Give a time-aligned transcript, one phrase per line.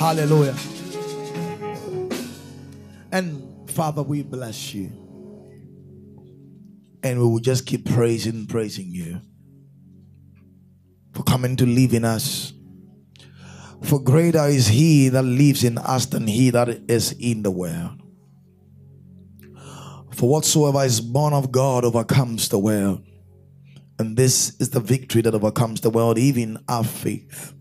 [0.00, 0.56] Hallelujah.
[3.12, 4.86] And Father, we bless you.
[7.02, 9.20] And we will just keep praising, praising you
[11.12, 12.54] for coming to live in us.
[13.82, 18.00] For greater is he that lives in us than he that is in the world.
[20.14, 23.04] For whatsoever is born of God overcomes the world.
[23.98, 27.52] And this is the victory that overcomes the world, even our faith.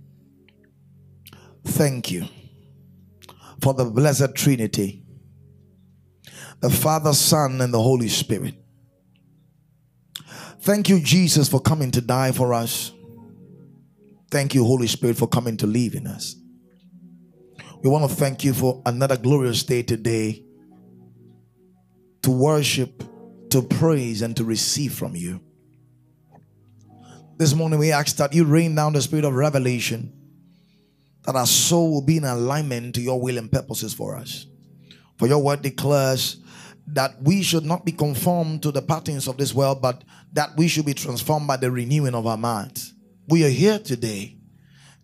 [1.66, 2.26] Thank you
[3.62, 5.04] for the blessed Trinity,
[6.60, 8.56] the Father, Son, and the Holy Spirit.
[10.62, 12.92] Thank you, Jesus, for coming to die for us.
[14.30, 16.36] Thank you, Holy Spirit, for coming to live in us.
[17.82, 20.44] We want to thank you for another glorious day today
[22.24, 23.04] to worship,
[23.52, 25.40] to praise, and to receive from you.
[27.38, 30.14] This morning we ask that you rain down the spirit of revelation,
[31.26, 34.48] that our soul will be in alignment to your will and purposes for us.
[35.18, 36.38] For your word declares
[36.88, 40.68] that we should not be conformed to the patterns of this world, but that we
[40.68, 42.94] should be transformed by the renewing of our minds.
[43.28, 44.38] We are here today.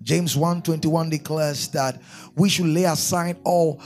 [0.02, 2.02] James 1:21 declares that
[2.36, 3.82] we should lay aside all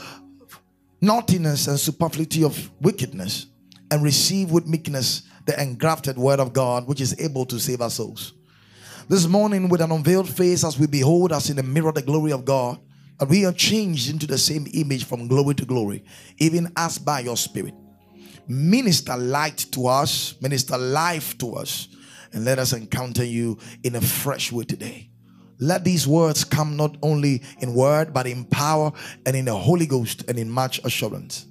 [1.00, 3.46] naughtiness and superfluity of wickedness
[3.90, 7.90] and receive with meekness the engrafted word of God, which is able to save our
[7.90, 8.34] souls.
[9.10, 12.30] This morning, with an unveiled face, as we behold us in the mirror the glory
[12.30, 12.78] of God,
[13.18, 16.04] and we are changed into the same image from glory to glory,
[16.38, 17.74] even as by your spirit.
[18.46, 21.88] Minister light to us, minister life to us,
[22.32, 25.10] and let us encounter you in a fresh way today.
[25.58, 28.92] Let these words come not only in word, but in power
[29.26, 31.46] and in the Holy Ghost and in much assurance.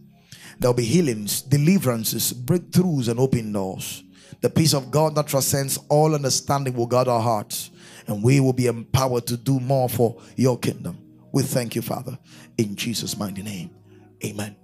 [0.59, 4.05] There'll be healings, deliverances, breakthroughs, and open doors.
[4.41, 7.71] The peace of God that transcends all understanding will guard our hearts,
[8.07, 10.97] and we will be empowered to do more for your kingdom.
[11.31, 12.17] We thank you, Father,
[12.57, 13.71] in Jesus' mighty name.
[14.23, 14.55] Amen.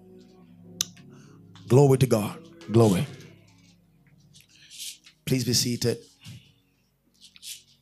[1.68, 2.38] Glory to God.
[2.72, 3.06] Glory.
[5.26, 5.98] Please be seated.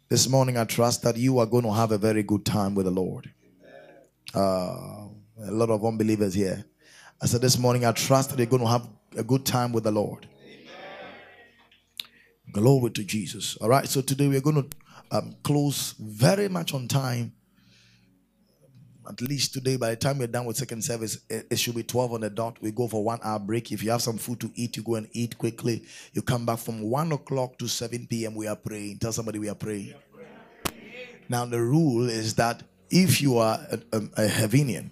[0.10, 2.86] This morning, I trust that you are going to have a very good time with
[2.86, 3.32] the Lord.
[4.34, 5.08] Uh,
[5.46, 6.64] a lot of unbelievers here.
[7.22, 8.88] I said this morning, I trust that you're going to have
[9.18, 10.28] a good time with the Lord.
[12.54, 13.58] Glory to Jesus.
[13.58, 14.70] All right, so today we're going to
[15.10, 17.34] um, close very much on time.
[19.10, 21.82] At least today, by the time we're done with second service, it, it, should be
[21.82, 22.62] 12 on the dot.
[22.62, 23.72] We go for one hour break.
[23.72, 25.84] If you have some food to eat, you go and eat quickly.
[26.14, 28.36] You come back from 1 o'clock to 7 p.m.
[28.36, 29.00] We are praying.
[29.00, 29.96] Tell somebody we are praying.
[31.28, 32.62] Now, the rule is that
[32.92, 34.92] if you are a, a, a Havinian,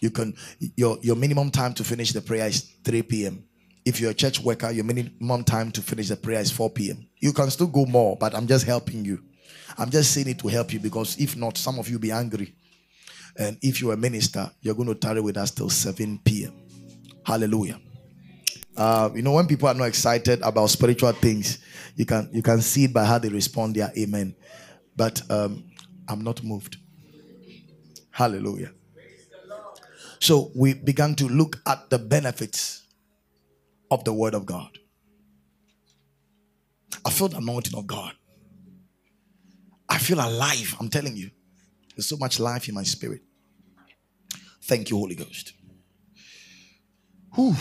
[0.00, 0.34] you can
[0.76, 3.44] your, your minimum time to finish the prayer is 3 p.m.
[3.86, 7.06] If you're a church worker, your minimum time to finish the prayer is 4 p.m.
[7.20, 9.22] You can still go more, but I'm just helping you.
[9.78, 12.52] I'm just saying it to help you because if not, some of you be angry.
[13.38, 16.52] And if you're a minister, you're going to tarry with us till 7 p.m.
[17.24, 17.78] Hallelujah.
[18.76, 21.60] Uh, you know, when people are not excited about spiritual things,
[21.94, 23.76] you can you can see it by how they respond.
[23.76, 24.34] Yeah, amen.
[24.96, 25.64] But um,
[26.08, 26.76] I'm not moved.
[28.10, 28.72] Hallelujah.
[30.18, 32.85] So we began to look at the benefits
[33.90, 34.78] of the word of God.
[37.04, 38.12] I feel the anointing of God.
[39.88, 40.74] I feel alive.
[40.80, 41.30] I'm telling you.
[41.94, 43.22] There's so much life in my spirit.
[44.62, 45.52] Thank you, Holy Ghost.
[47.34, 47.54] Whew.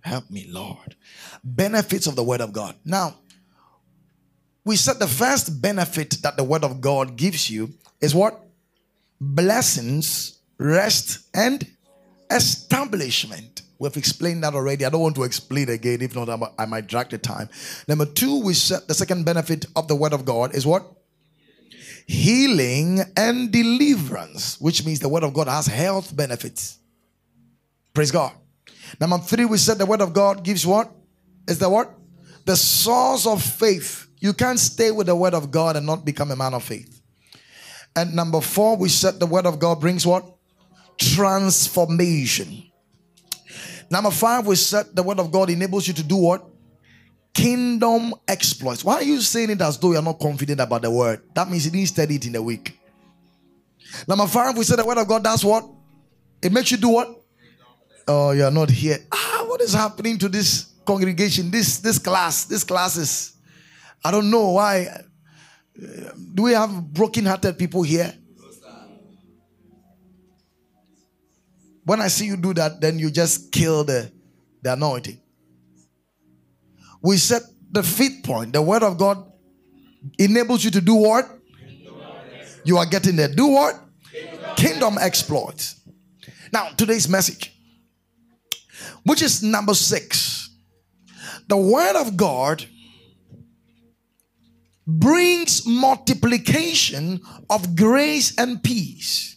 [0.00, 0.94] Help me, Lord.
[1.42, 2.76] Benefits of the word of God.
[2.84, 3.16] Now,
[4.64, 7.70] we said the first benefit that the word of God gives you
[8.00, 8.40] is what?
[9.20, 11.66] Blessings, rest, and
[12.30, 13.62] establishment.
[13.78, 14.84] We've explained that already.
[14.84, 16.00] I don't want to explain again.
[16.00, 16.28] If not,
[16.58, 17.48] I might drag the time.
[17.86, 20.84] Number two, we said the second benefit of the word of God is what?
[22.06, 26.78] Healing and deliverance, which means the word of God has health benefits.
[27.92, 28.32] Praise God.
[29.00, 30.90] Number three, we said the word of God gives what?
[31.48, 31.92] Is the what?
[32.44, 34.06] The source of faith.
[34.20, 37.02] You can't stay with the word of God and not become a man of faith.
[37.94, 40.24] And number four, we said the word of God brings what?
[40.98, 42.70] Transformation.
[43.90, 46.44] Number five, we said the word of God enables you to do what?
[47.32, 48.82] Kingdom exploits.
[48.84, 51.22] Why are you saying it as though you're not confident about the word?
[51.34, 52.78] That means you didn't study it in a week.
[54.08, 55.64] Number five, we said the word of God does what?
[56.42, 57.08] It makes you do what?
[58.08, 58.98] Oh, you're not here.
[59.12, 63.36] Ah, what is happening to this congregation, this this class, this classes?
[64.04, 64.88] I don't know why.
[66.34, 68.14] Do we have broken-hearted people here?
[71.86, 74.10] When I see you do that, then you just kill the,
[74.60, 75.20] the anointing.
[77.00, 79.24] We said the fifth point the word of God
[80.18, 81.30] enables you to do what?
[82.64, 83.28] You are getting there.
[83.28, 83.80] Do what?
[84.56, 85.80] Kingdom exploits.
[86.52, 87.54] Now, today's message,
[89.04, 90.50] which is number six.
[91.46, 92.64] The word of God
[94.84, 99.35] brings multiplication of grace and peace.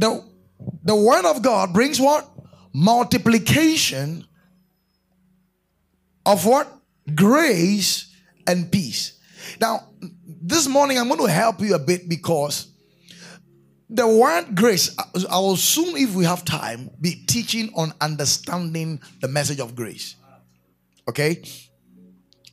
[0.00, 0.24] The,
[0.82, 2.26] the word of God brings what?
[2.72, 4.26] Multiplication
[6.24, 6.72] of what?
[7.14, 8.10] Grace
[8.46, 9.20] and peace.
[9.60, 9.88] Now,
[10.24, 12.68] this morning I'm going to help you a bit because
[13.90, 19.28] the word grace, I will soon, if we have time, be teaching on understanding the
[19.28, 20.16] message of grace.
[21.08, 21.42] Okay?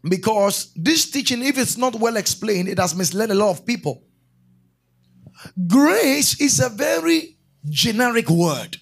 [0.04, 4.04] Because this teaching, if it's not well explained, it has misled a lot of people.
[5.68, 7.37] Grace is a very
[7.70, 8.78] generic word,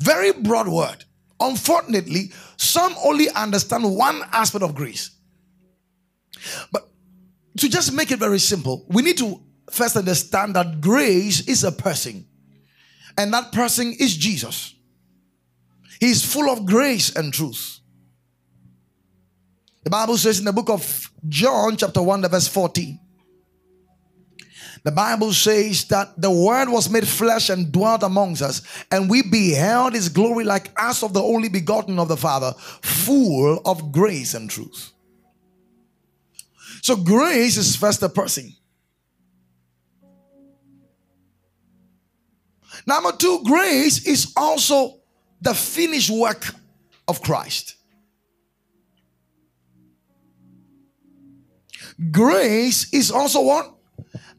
[0.00, 1.04] very broad word.
[1.40, 5.10] Unfortunately, some only understand one aspect of grace.
[6.72, 6.88] But
[7.58, 9.40] to just make it very simple, we need to
[9.70, 12.26] first understand that grace is a person,
[13.18, 14.74] and that person is Jesus.
[16.00, 17.78] He is full of grace and truth.
[19.84, 22.98] The Bible says in the book of John, chapter 1, verse 14.
[24.84, 29.22] The Bible says that the word was made flesh and dwelt amongst us, and we
[29.22, 32.52] beheld his glory like as of the only begotten of the Father,
[32.82, 34.90] full of grace and truth.
[36.82, 38.52] So grace is first a person.
[42.86, 44.98] Number two, grace is also
[45.40, 46.54] the finished work
[47.06, 47.76] of Christ.
[52.10, 53.71] Grace is also what?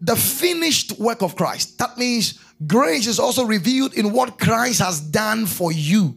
[0.03, 1.77] The finished work of Christ.
[1.79, 6.15] That means grace is also revealed in what Christ has done for you.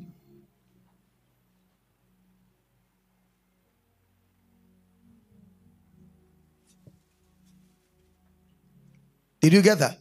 [9.40, 10.00] Did you get that?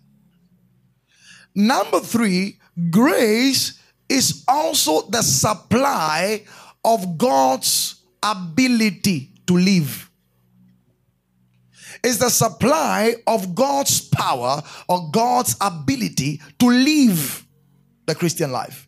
[1.54, 2.60] Number three,
[2.90, 3.80] grace
[4.10, 6.44] is also the supply
[6.84, 10.10] of God's ability to live.
[12.06, 17.44] It's the supply of God's power or God's ability to live
[18.06, 18.88] the Christian life.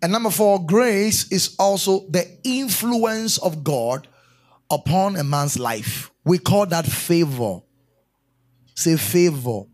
[0.00, 4.08] And number four, grace is also the influence of God
[4.70, 6.10] upon a man's life.
[6.24, 7.60] We call that favor.
[8.74, 9.64] Say favor.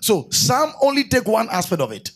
[0.00, 2.10] So some only take one aspect of it.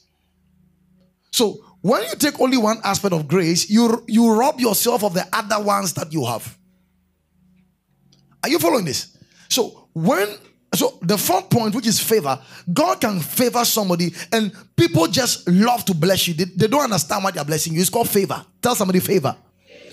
[1.33, 5.27] So when you take only one aspect of grace, you you rob yourself of the
[5.33, 6.57] other ones that you have.
[8.43, 9.17] Are you following this?
[9.49, 10.29] So when
[10.75, 12.41] so the fourth point, which is favor,
[12.73, 16.35] God can favor somebody, and people just love to bless you.
[16.35, 17.81] They, they don't understand why they're blessing you.
[17.81, 18.43] It's called favor.
[18.63, 19.37] Tell somebody favor.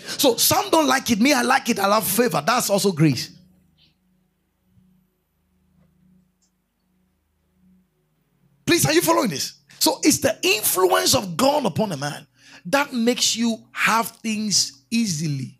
[0.05, 1.19] So some don't like it.
[1.19, 1.79] Me, I like it.
[1.79, 2.41] I love favor.
[2.45, 3.31] That's also grace.
[8.65, 9.58] Please, are you following this?
[9.79, 12.27] So it's the influence of God upon a man
[12.65, 15.59] that makes you have things easily.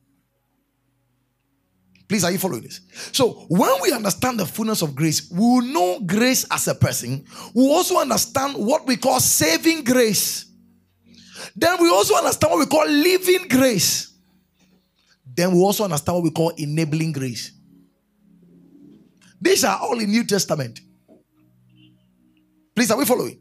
[2.08, 2.82] Please, are you following this?
[3.12, 7.24] So, when we understand the fullness of grace, we will know grace as a person.
[7.54, 10.48] We also understand what we call saving grace.
[11.56, 14.12] Then we also understand what we call living grace.
[15.36, 17.52] Then we also understand what we call enabling grace.
[19.40, 20.82] These are all in New Testament.
[22.76, 23.40] Please, are we following?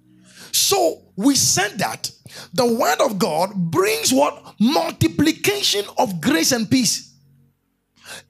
[0.52, 2.10] So we said that
[2.52, 4.54] the word of God brings what?
[4.60, 7.14] Multiplication of grace and peace.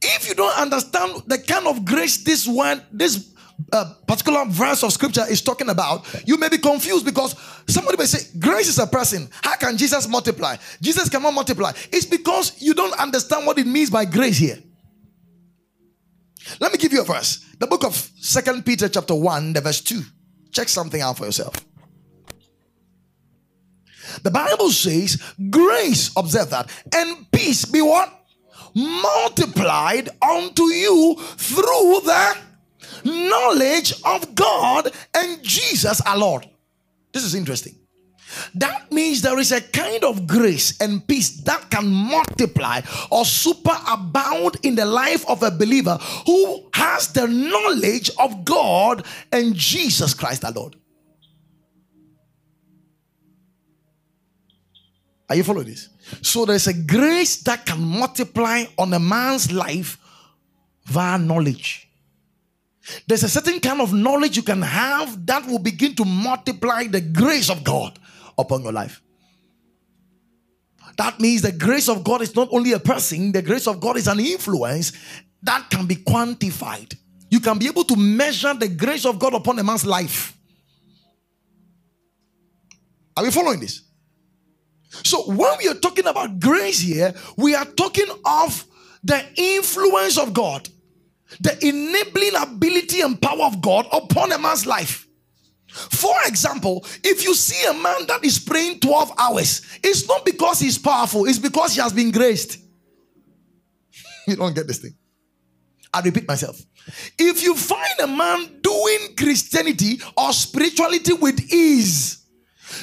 [0.02, 3.32] If you don't understand the kind of grace this word, this
[3.72, 7.34] uh, particular verse of scripture is talking about, you may be confused because
[7.66, 9.28] somebody may say, Grace is a person.
[9.42, 10.56] How can Jesus multiply?
[10.80, 11.72] Jesus cannot multiply.
[11.92, 14.58] It's because you don't understand what it means by grace here.
[16.60, 17.44] Let me give you a verse.
[17.58, 20.02] The book of Second Peter, chapter 1, the verse 2.
[20.52, 21.54] Check something out for yourself.
[24.22, 28.14] The Bible says, Grace, observe that, and peace be what?
[28.74, 32.36] Multiplied unto you through the
[33.04, 36.48] knowledge of God and Jesus our Lord.
[37.12, 37.74] This is interesting.
[38.54, 44.64] That means there is a kind of grace and peace that can multiply or superabound
[44.64, 50.44] in the life of a believer who has the knowledge of God and Jesus Christ
[50.44, 50.76] our Lord.
[55.28, 55.88] Are you following this?
[56.22, 59.98] So there's a grace that can multiply on a man's life
[60.84, 61.88] via knowledge.
[63.06, 67.02] There's a certain kind of knowledge you can have that will begin to multiply the
[67.02, 67.98] grace of God
[68.38, 69.02] upon your life.
[70.96, 73.98] That means the grace of God is not only a person, the grace of God
[73.98, 74.92] is an influence
[75.42, 76.96] that can be quantified.
[77.30, 80.36] You can be able to measure the grace of God upon a man's life.
[83.16, 83.82] Are we following this?
[84.90, 88.64] So, when we are talking about grace here, we are talking of
[89.04, 90.68] the influence of God,
[91.40, 95.06] the enabling ability and power of God upon a man's life.
[95.68, 100.60] For example, if you see a man that is praying 12 hours, it's not because
[100.60, 102.58] he's powerful, it's because he has been graced.
[104.26, 104.94] you don't get this thing.
[105.92, 106.60] I repeat myself.
[107.18, 112.26] If you find a man doing Christianity or spirituality with ease,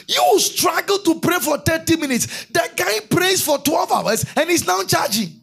[0.07, 2.45] you struggle to pray for 30 minutes.
[2.45, 5.41] That guy prays for 12 hours and he's now charging.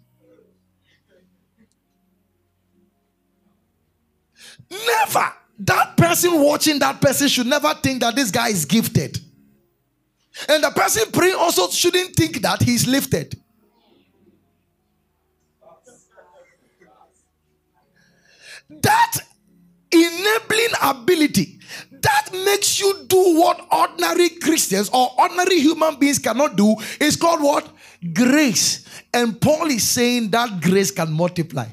[4.71, 5.33] Never.
[5.59, 9.19] That person watching that person should never think that this guy is gifted.
[10.49, 13.39] And the person praying also shouldn't think that he's lifted.
[18.71, 19.19] That
[19.93, 21.61] enabling ability
[22.02, 27.42] that makes you do what ordinary Christians or ordinary human beings cannot do is called
[27.42, 27.68] what?
[28.12, 28.87] Grace.
[29.14, 31.66] And Paul is saying that grace can multiply.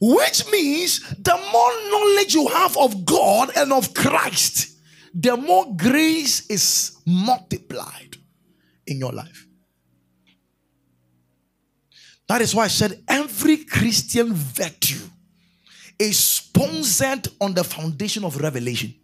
[0.00, 4.78] Which means the more knowledge you have of God and of Christ,
[5.12, 8.16] the more grace is multiplied
[8.86, 9.46] in your life.
[12.30, 15.04] That is why I said every Christian virtue
[15.98, 18.94] is sponsored on the foundation of revelation.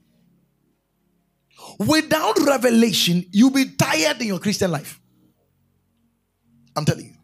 [1.80, 5.00] Without revelation, you'll be tired in your Christian life.
[6.76, 7.14] I'm telling you.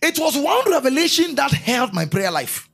[0.00, 2.70] It was one revelation that held my prayer life.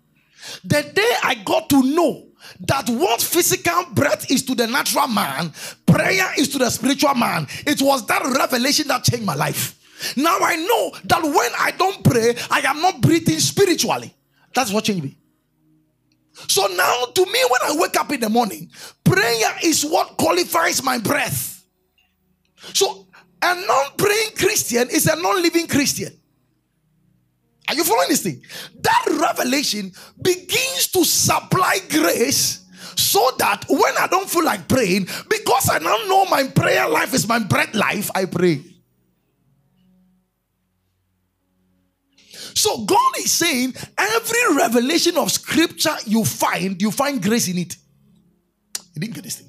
[0.63, 2.29] The day I got to know
[2.61, 5.53] that what physical breath is to the natural man,
[5.85, 9.75] prayer is to the spiritual man, it was that revelation that changed my life.
[10.17, 14.15] Now I know that when I don't pray, I am not breathing spiritually.
[14.55, 15.17] That's what changed me.
[16.47, 18.71] So now, to me, when I wake up in the morning,
[19.03, 21.65] prayer is what qualifies my breath.
[22.75, 23.07] So,
[23.43, 26.13] a non praying Christian is a non living Christian.
[27.69, 28.43] Are you following this thing?
[28.81, 32.65] That revelation begins to supply grace
[32.97, 37.13] so that when I don't feel like praying, because I now know my prayer life
[37.15, 38.63] is my breath life, I pray.
[42.59, 47.77] So God is saying every revelation of scripture you find, you find grace in it.
[48.95, 49.47] You didn't get this thing.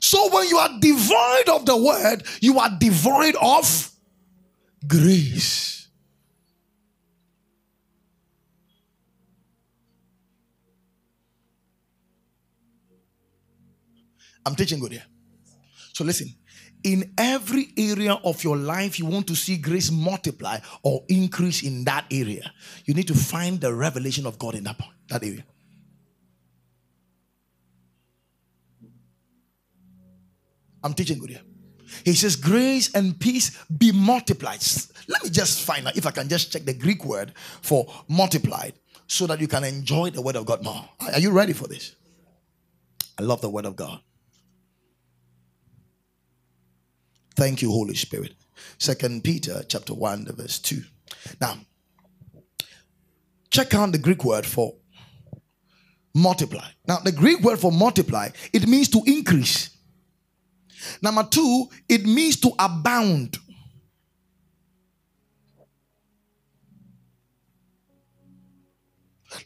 [0.00, 3.90] So when you are devoid of the word, you are devoid of
[4.86, 5.88] grace.
[14.46, 15.06] I'm teaching good here.
[15.92, 16.32] So listen,
[16.84, 21.84] in every area of your life you want to see grace multiply or increase in
[21.84, 22.50] that area,
[22.84, 25.44] you need to find the revelation of God in that, part, that area.
[30.82, 31.42] I'm teaching good here.
[32.04, 34.60] He says, Grace and peace be multiplied.
[35.08, 38.74] Let me just find out if I can just check the Greek word for multiplied
[39.06, 40.88] so that you can enjoy the word of God more.
[41.12, 41.94] Are you ready for this?
[43.18, 44.00] I love the word of God.
[47.34, 48.34] Thank you, Holy Spirit.
[48.78, 50.82] Second Peter chapter 1, verse 2.
[51.40, 51.58] Now,
[53.50, 54.74] check out the Greek word for
[56.14, 56.68] multiply.
[56.86, 59.70] Now, the Greek word for multiply, it means to increase.
[61.00, 63.38] Number two, it means to abound.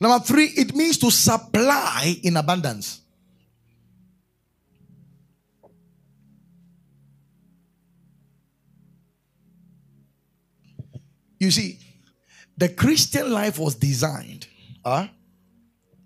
[0.00, 3.02] Number three, it means to supply in abundance.
[11.38, 11.78] You see,
[12.56, 14.46] the Christian life was designed
[14.84, 15.08] uh,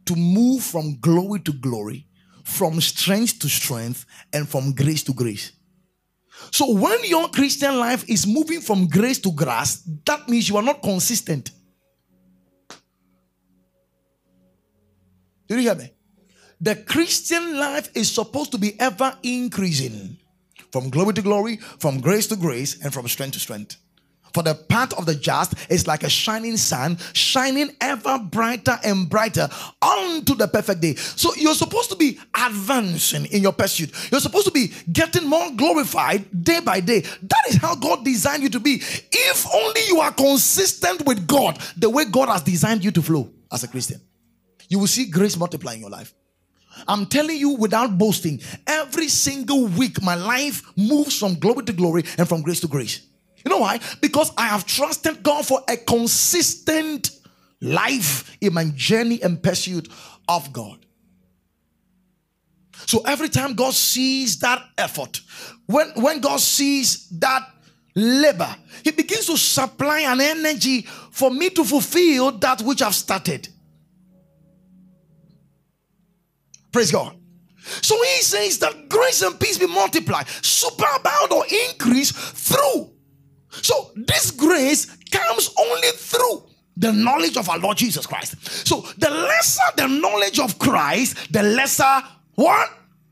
[0.06, 2.06] to move from glory to glory,
[2.44, 5.52] from strength to strength, and from grace to grace.
[6.50, 10.62] So when your Christian life is moving from grace to grace, that means you are
[10.62, 11.50] not consistent.
[15.46, 15.92] Do you hear me?
[16.60, 20.18] The Christian life is supposed to be ever increasing
[20.70, 23.76] from glory to glory, from grace to grace, and from strength to strength.
[24.32, 29.08] For the path of the just is like a shining sun, shining ever brighter and
[29.08, 29.48] brighter
[29.82, 30.94] unto the perfect day.
[30.94, 33.92] So you're supposed to be advancing in your pursuit.
[34.10, 37.00] You're supposed to be getting more glorified day by day.
[37.00, 38.74] That is how God designed you to be.
[38.76, 43.30] If only you are consistent with God, the way God has designed you to flow
[43.52, 44.00] as a Christian,
[44.68, 46.14] you will see grace multiply in your life.
[46.86, 52.04] I'm telling you without boasting, every single week my life moves from glory to glory
[52.16, 53.06] and from grace to grace.
[53.44, 53.80] You know why?
[54.00, 57.10] Because I have trusted God for a consistent
[57.60, 59.88] life in my journey and pursuit
[60.28, 60.84] of God.
[62.86, 65.20] So every time God sees that effort,
[65.66, 67.48] when, when God sees that
[67.94, 73.48] labor, He begins to supply an energy for me to fulfill that which I've started.
[76.72, 77.16] Praise God.
[77.82, 82.90] So he says that grace and peace be multiplied, superabound or increase through
[83.50, 86.44] so this grace comes only through
[86.76, 88.66] the knowledge of our Lord Jesus Christ.
[88.66, 92.02] So the lesser the knowledge of Christ, the lesser
[92.34, 92.70] what?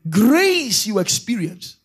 [0.09, 1.77] Grace you experience.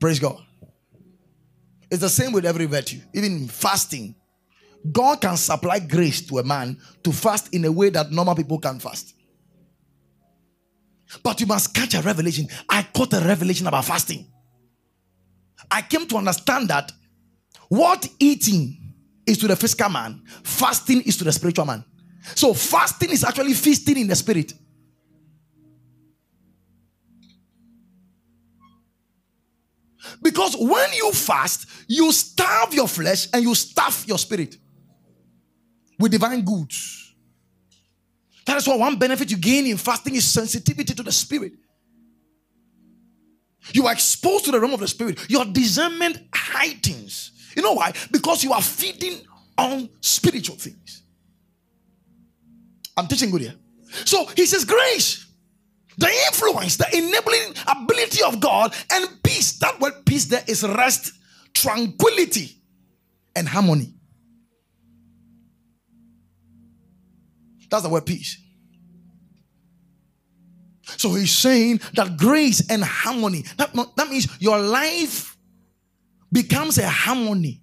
[0.00, 0.42] Praise God.
[1.90, 4.14] It's the same with every virtue, even fasting.
[4.90, 8.58] God can supply grace to a man to fast in a way that normal people
[8.58, 9.14] can fast.
[11.22, 12.48] But you must catch a revelation.
[12.68, 14.26] I caught a revelation about fasting.
[15.70, 16.92] I came to understand that
[17.68, 18.94] what eating
[19.26, 21.84] is to the physical man, fasting is to the spiritual man.
[22.34, 24.52] So fasting is actually feasting in the spirit.
[30.22, 34.56] Because when you fast, you starve your flesh and you stuff your spirit
[35.98, 37.03] with divine goods.
[38.46, 41.52] That is why one benefit you gain in fasting is sensitivity to the spirit.
[43.72, 45.30] You are exposed to the realm of the spirit.
[45.30, 47.32] Your discernment heightens.
[47.56, 47.92] You know why?
[48.10, 49.20] Because you are feeding
[49.56, 51.02] on spiritual things.
[52.96, 53.54] I'm teaching good here.
[54.04, 55.26] So he says, grace,
[55.96, 59.58] the influence, the enabling ability of God, and peace.
[59.58, 61.12] That word peace there is rest,
[61.54, 62.60] tranquility,
[63.34, 63.93] and harmony.
[67.74, 68.40] That's the word peace.
[70.96, 75.36] So he's saying that grace and harmony, that, that means your life
[76.30, 77.62] becomes a harmony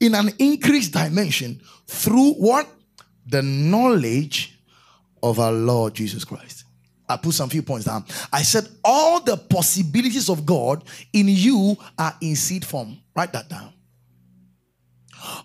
[0.00, 2.66] in an increased dimension through what?
[3.26, 4.58] The knowledge
[5.22, 6.64] of our Lord Jesus Christ.
[7.06, 8.06] I put some few points down.
[8.32, 12.96] I said all the possibilities of God in you are in seed form.
[13.14, 13.74] Write that down.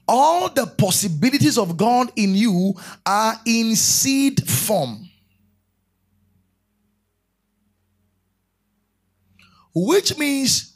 [0.07, 2.73] All the possibilities of God in you
[3.05, 5.09] are in seed form.
[9.73, 10.75] Which means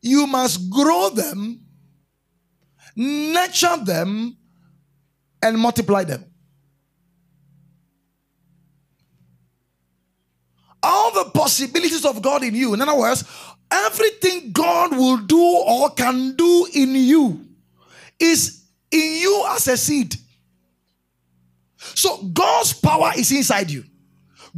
[0.00, 1.60] you must grow them,
[2.96, 4.36] nurture them,
[5.42, 6.24] and multiply them.
[10.82, 13.24] All the possibilities of God in you, in other words,
[13.70, 17.49] everything God will do or can do in you
[18.20, 20.14] is in you as a seed.
[21.76, 23.84] So God's power is inside you.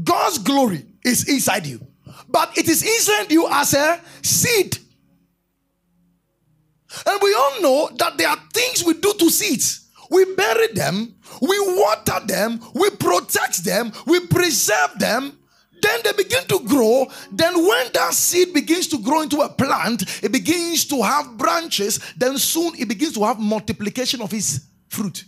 [0.03, 1.81] God's glory is inside you.
[2.29, 4.79] But it is inside you as a seed.
[7.07, 9.89] And we all know that there are things we do to seeds.
[10.11, 15.39] We bury them, we water them, we protect them, we preserve them,
[15.83, 17.07] then they begin to grow.
[17.31, 22.01] Then, when that seed begins to grow into a plant, it begins to have branches.
[22.17, 25.25] Then, soon it begins to have multiplication of its fruit.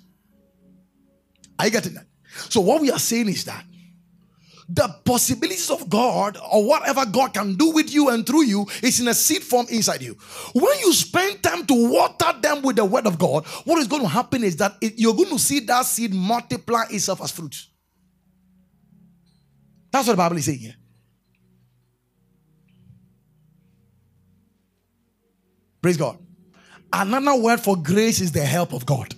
[1.59, 2.07] Are you getting that?
[2.49, 3.65] So, what we are saying is that
[4.69, 9.01] the possibilities of God or whatever God can do with you and through you is
[9.01, 10.17] in a seed form inside you.
[10.55, 14.03] When you spend time to water them with the word of God, what is going
[14.03, 17.67] to happen is that it, you're going to see that seed multiply itself as fruit.
[19.95, 20.75] That's what the Bible is saying here.
[25.81, 26.19] Praise God.
[26.93, 29.15] Another word for grace is the help of God.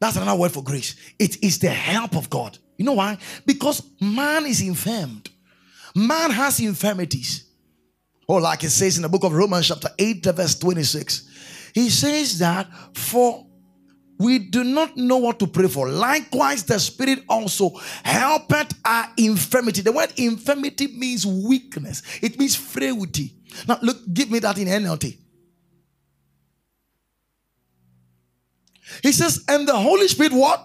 [0.00, 0.96] That's another word for grace.
[1.18, 2.56] It is the help of God.
[2.78, 3.18] You know why?
[3.44, 5.28] Because man is infirmed.
[5.94, 7.44] Man has infirmities.
[8.26, 11.72] Or like it says in the book of Romans, chapter 8, verse 26.
[11.74, 13.47] He says that for
[14.18, 15.88] we do not know what to pray for.
[15.88, 17.70] Likewise, the Spirit also
[18.02, 19.80] helpeth our infirmity.
[19.80, 23.34] The word infirmity means weakness, it means frailty.
[23.66, 25.16] Now, look, give me that in NLT.
[29.02, 30.64] He says, and the Holy Spirit what?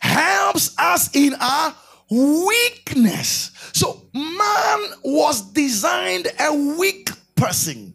[0.00, 1.74] Helps us in our
[2.10, 3.50] weakness.
[3.72, 7.94] So man was designed a weak person.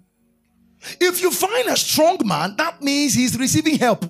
[0.99, 4.05] If you find a strong man, that means he's receiving help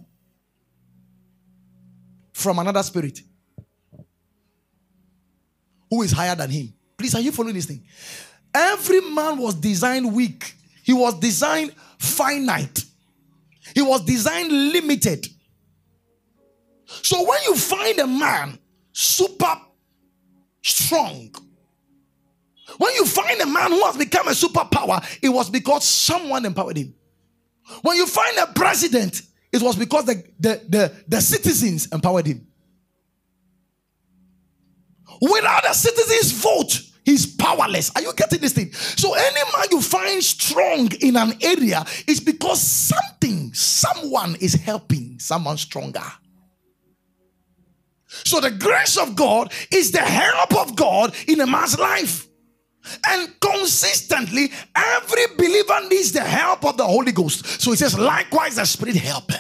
[2.38, 3.20] from another spirit
[5.90, 6.72] who is higher than him.
[6.96, 7.84] Please, are you following this thing?
[8.54, 12.84] Every man was designed weak, he was designed finite,
[13.74, 15.26] he was designed limited.
[16.86, 18.60] So when you find a man
[18.92, 19.60] super
[20.62, 21.34] strong,
[22.78, 26.78] when you find a man who has become a superpower, it was because someone empowered
[26.78, 26.94] him.
[27.82, 32.46] When you find a president, it was because the, the, the, the citizens empowered him.
[35.22, 37.92] Without the citizens' vote, he's powerless.
[37.96, 38.72] Are you getting this thing?
[38.74, 45.18] So, any man you find strong in an area is because something, someone is helping
[45.20, 46.04] someone stronger.
[48.06, 52.27] So, the grace of God is the help of God in a man's life.
[53.08, 57.62] And consistently, every believer needs the help of the Holy Ghost.
[57.62, 59.34] So, he says, likewise, the Spirit helped.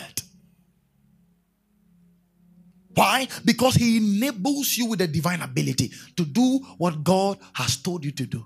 [2.97, 3.27] Why?
[3.45, 8.11] Because he enables you with a divine ability to do what God has told you
[8.11, 8.43] to do.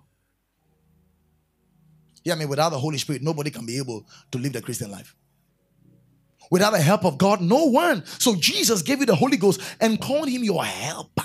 [2.25, 4.91] Yeah, I mean, without the Holy Spirit, nobody can be able to live the Christian
[4.91, 5.15] life.
[6.51, 8.05] Without the help of God, no one.
[8.05, 11.23] So Jesus gave you the Holy Ghost and called him your helper.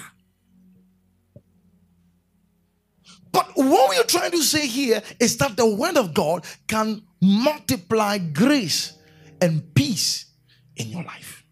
[3.36, 8.16] But what we're trying to say here is that the word of God can multiply
[8.16, 8.94] grace
[9.42, 10.24] and peace
[10.74, 11.44] in your life.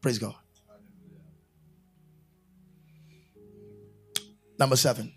[0.00, 0.34] Praise God.
[4.58, 5.12] Number seven.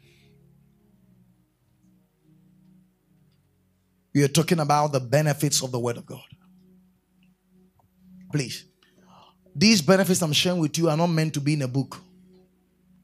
[4.14, 6.20] We are talking about the benefits of the Word of God.
[8.32, 8.66] Please.
[9.56, 12.03] These benefits I'm sharing with you are not meant to be in a book,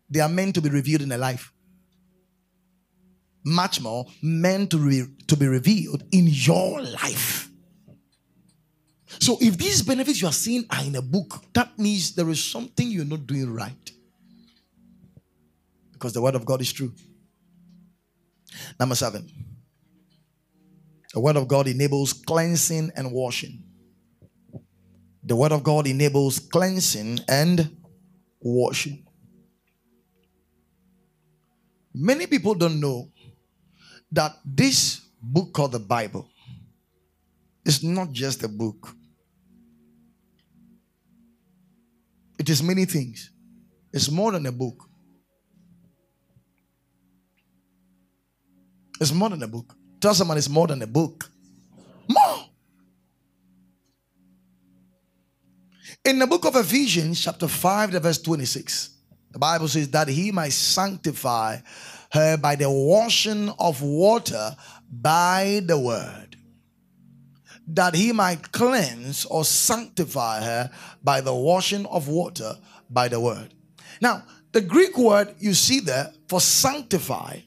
[0.09, 1.53] they are meant to be revealed in a life.
[3.45, 7.49] Much more meant to, re- to be revealed in your life.
[9.19, 12.43] So if these benefits you are seeing are in a book, that means there is
[12.43, 13.91] something you're not doing right.
[15.93, 16.93] Because the word of God is true.
[18.79, 19.27] Number seven.
[21.13, 23.63] The word of God enables cleansing and washing.
[25.23, 27.77] The word of God enables cleansing and
[28.39, 29.05] washing.
[31.93, 33.09] Many people don't know
[34.11, 36.29] that this book called the Bible
[37.65, 38.95] is not just a book,
[42.39, 43.31] It is many things.
[43.91, 44.89] It's more than a book.
[49.01, 49.75] It's more than a book.
[49.99, 51.29] Tell someone it's more than a book.
[52.07, 52.45] More.
[56.05, 58.89] In the book of Ephesians, chapter 5, the verse 26,
[59.31, 61.57] the Bible says that he might sanctify
[62.11, 64.55] her by the washing of water
[64.91, 66.29] by the word
[67.73, 70.71] that he might cleanse or sanctify her
[71.03, 72.55] by the washing of water
[72.89, 73.53] by the word.
[74.01, 77.39] Now, the Greek word you see there for sanctify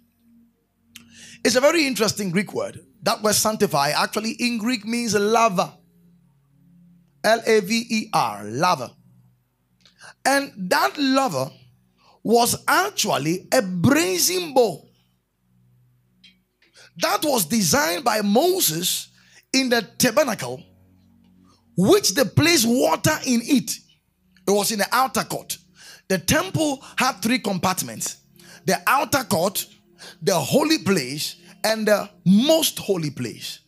[1.45, 2.85] is a very interesting Greek word.
[3.03, 5.73] That word sanctify actually in Greek means laver.
[7.25, 8.91] L A V E R, laver.
[10.25, 11.51] And that laver
[12.23, 14.89] was actually a brazen bowl
[16.99, 19.09] that was designed by Moses
[19.53, 20.63] in the tabernacle,
[21.77, 23.71] which they placed water in it.
[24.47, 25.57] It was in the outer court.
[26.09, 28.19] The temple had three compartments
[28.65, 29.67] the outer court,
[30.21, 33.61] the holy place, and the most holy place.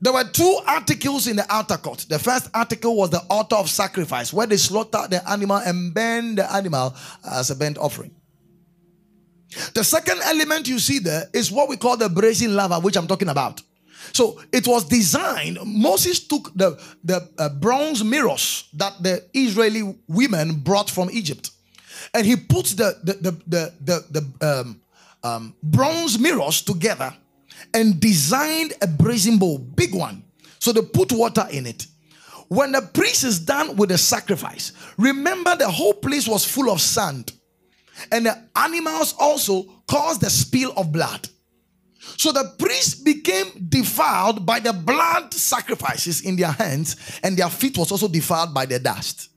[0.00, 2.06] There were two articles in the outer court.
[2.08, 6.34] The first article was the altar of sacrifice, where they slaughter the animal and burn
[6.34, 8.14] the animal as a burnt offering.
[9.74, 13.06] The second element you see there is what we call the brazen laver, which I'm
[13.06, 13.62] talking about.
[14.12, 15.58] So it was designed.
[15.64, 21.50] Moses took the, the uh, bronze mirrors that the Israeli women brought from Egypt,
[22.12, 24.80] and he put the the the the, the, the um,
[25.24, 27.14] um, bronze mirrors together
[27.74, 30.24] and designed a brazen bowl, big one.
[30.58, 31.86] So they put water in it.
[32.48, 36.80] When the priest is done with the sacrifice, remember the whole place was full of
[36.80, 37.32] sand,
[38.12, 41.28] and the animals also caused the spill of blood.
[42.16, 47.76] So the priests became defiled by the blood sacrifices in their hands, and their feet
[47.76, 49.28] was also defiled by the dust.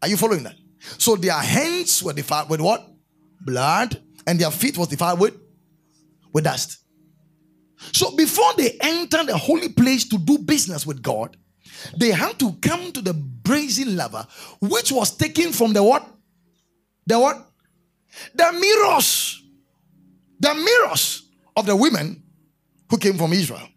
[0.00, 0.56] Are you following that?
[0.96, 2.88] So their hands were defiled with what?
[3.42, 5.34] Blood, and their feet was defiled with
[6.32, 6.78] with dust.
[7.92, 11.36] So before they enter the holy place to do business with God,
[11.96, 14.26] they had to come to the brazen laver,
[14.60, 16.06] which was taken from the what?
[17.06, 17.46] The what?
[18.34, 19.42] The mirrors.
[20.38, 22.22] The mirrors of the women
[22.88, 23.68] who came from Israel,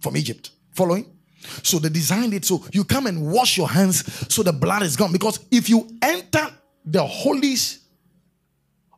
[0.00, 0.50] from Egypt.
[0.74, 1.06] Following?
[1.62, 4.96] So they designed it so you come and wash your hands so the blood is
[4.96, 5.12] gone.
[5.12, 6.46] Because if you enter
[6.84, 7.80] the holies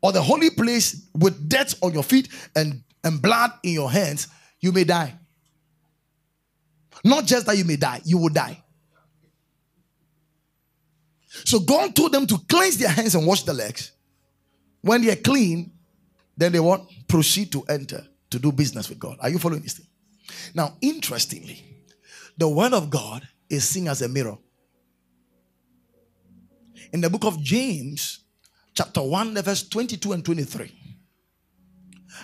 [0.03, 4.29] or the holy place with dirt on your feet and, and blood in your hands,
[4.61, 5.15] you may die.
[7.05, 8.63] Not just that you may die, you will die.
[11.45, 13.93] So God told them to cleanse their hands and wash their legs.
[14.83, 15.73] When they are clean,
[16.37, 19.17] then they want proceed to enter to do business with God.
[19.21, 19.87] Are you following this thing?
[20.55, 21.65] Now, interestingly,
[22.37, 24.39] the word of God is seen as a mirror.
[26.93, 28.21] In the book of James,
[28.75, 30.73] chapter 1, verse 22 and 23,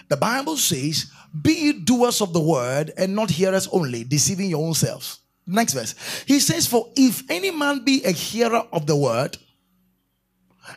[0.09, 1.11] the Bible says,
[1.42, 5.20] Be doers of the word and not hearers only, deceiving your own selves.
[5.46, 5.94] Next verse.
[6.27, 9.37] He says, For if any man be a hearer of the word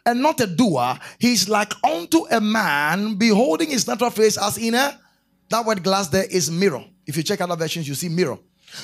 [0.06, 4.58] and not a doer, he is like unto a man beholding his natural face as
[4.58, 5.00] in a
[5.50, 6.84] that word glass there is mirror.
[7.06, 8.38] If you check other versions, you see mirror.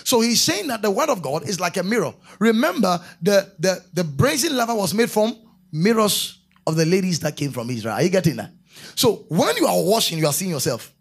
[0.04, 2.14] So he's saying that the word of God is like a mirror.
[2.40, 5.38] Remember, the, the, the brazen laver was made from
[5.72, 7.94] mirrors of the ladies that came from Israel.
[7.94, 8.52] Are you getting that?
[8.96, 10.92] So when you are washing, you are seeing yourself.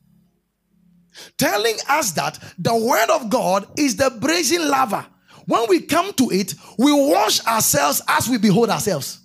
[1.37, 5.07] Telling us that the word of God is the brazen laver.
[5.47, 9.21] When we come to it, we wash ourselves as we behold ourselves.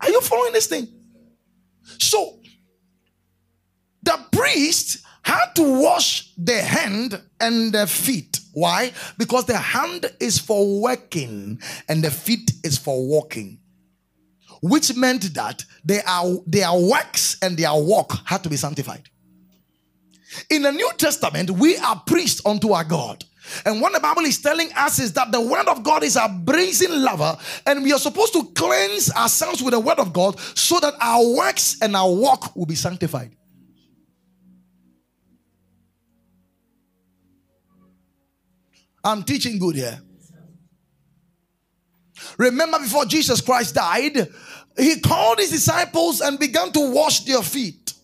[0.00, 0.88] Are you following this thing?
[1.98, 2.40] So
[4.02, 8.38] the priest had to wash the hand and the feet.
[8.52, 8.92] Why?
[9.18, 13.58] Because the hand is for working and the feet is for walking.
[14.68, 19.08] Which meant that they are, their works and their walk had to be sanctified.
[20.50, 23.24] In the New Testament, we are priests unto our God.
[23.64, 26.28] And what the Bible is telling us is that the word of God is a
[26.28, 30.80] brazen laver, and we are supposed to cleanse ourselves with the word of God so
[30.80, 33.36] that our works and our walk will be sanctified.
[39.04, 40.00] I'm teaching good here.
[42.38, 44.28] Remember, before Jesus Christ died,
[44.76, 47.94] he called his disciples and began to wash their feet.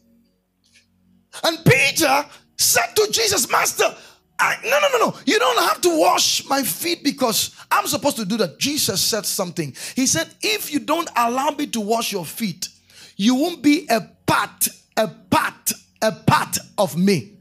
[1.44, 3.94] And Peter said to Jesus, Master,
[4.38, 5.18] I, no, no, no, no.
[5.24, 8.58] You don't have to wash my feet because I'm supposed to do that.
[8.58, 9.74] Jesus said something.
[9.94, 12.68] He said, If you don't allow me to wash your feet,
[13.16, 17.36] you won't be a part, a part, a part of me.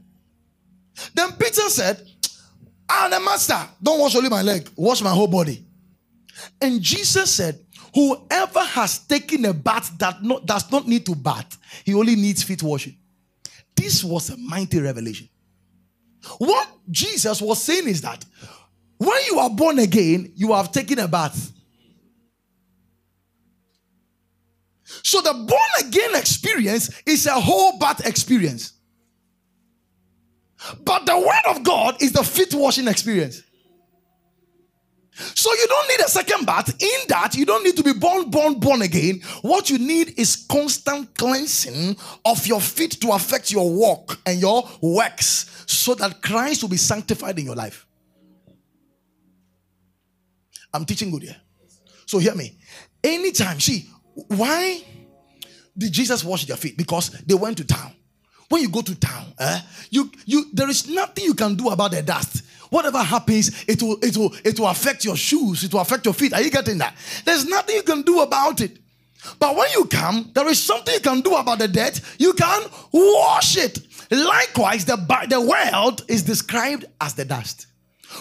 [1.14, 2.06] Then Peter said,
[2.88, 5.64] Ah, the master, don't wash only my leg, wash my whole body.
[6.60, 7.58] And Jesus said,
[7.94, 12.42] Whoever has taken a bath that not, does not need to bath, he only needs
[12.42, 12.96] feet washing.
[13.74, 15.28] This was a mighty revelation.
[16.38, 18.24] What Jesus was saying is that
[18.98, 21.52] when you are born again, you have taken a bath.
[25.02, 28.74] So the born again experience is a whole bath experience.
[30.84, 33.42] But the word of God is the feet washing experience.
[35.14, 36.70] So you don't need a second bath.
[36.82, 39.20] In that, you don't need to be born, born, born again.
[39.42, 44.68] What you need is constant cleansing of your feet to affect your walk and your
[44.80, 47.86] works so that Christ will be sanctified in your life.
[50.72, 51.36] I'm teaching good here.
[52.06, 52.58] So hear me.
[53.04, 54.82] Anytime, see, why
[55.76, 56.78] did Jesus wash their feet?
[56.78, 57.94] Because they went to town
[58.52, 61.90] when you go to town, eh, you you there is nothing you can do about
[61.90, 62.42] the dust.
[62.72, 66.14] Whatever happens, it will it will it will affect your shoes, it will affect your
[66.14, 66.32] feet.
[66.32, 66.96] Are you getting that?
[67.22, 68.78] There's nothing you can do about it.
[69.38, 72.00] But when you come, there is something you can do about the dirt.
[72.18, 73.78] You can wash it.
[74.10, 74.96] Likewise, the,
[75.28, 77.66] the world is described as the dust.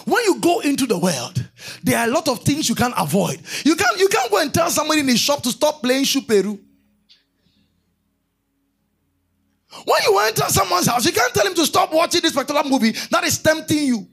[0.03, 1.47] When you go into the world,
[1.81, 3.39] there are a lot of things you can't avoid.
[3.63, 6.41] You can't you can't go and tell somebody in the shop to stop playing Super.
[9.85, 12.91] When you enter someone's house, you can't tell him to stop watching this particular movie
[13.11, 14.07] that is tempting you.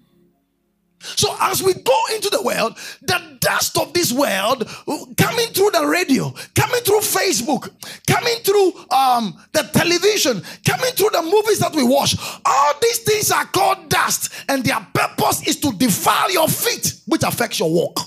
[1.01, 4.69] So as we go into the world, the dust of this world
[5.17, 7.71] coming through the radio, coming through Facebook,
[8.07, 13.31] coming through um, the television, coming through the movies that we watch, all these things
[13.31, 18.01] are called dust, and their purpose is to defile your feet, which affects your walk.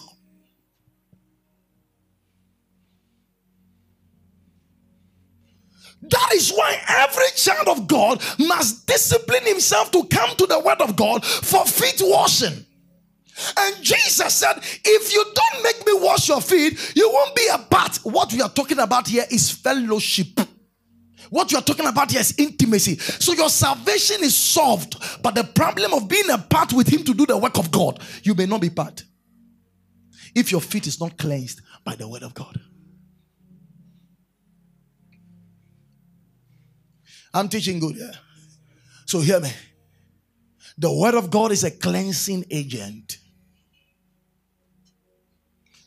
[6.03, 10.81] That is why every child of God must discipline himself to come to the word
[10.81, 12.65] of God for feet washing.
[13.57, 17.57] And Jesus said, If you don't make me wash your feet, you won't be a
[17.57, 17.97] part.
[18.03, 20.39] What we are talking about here is fellowship.
[21.29, 22.97] What you are talking about here is intimacy.
[22.97, 24.97] So your salvation is solved.
[25.23, 28.01] But the problem of being a part with Him to do the work of God,
[28.23, 29.03] you may not be part.
[30.35, 32.59] if your feet is not cleansed by the word of God.
[37.33, 38.11] I'm teaching good, yeah.
[39.05, 39.51] So hear me.
[40.77, 43.17] The word of God is a cleansing agent.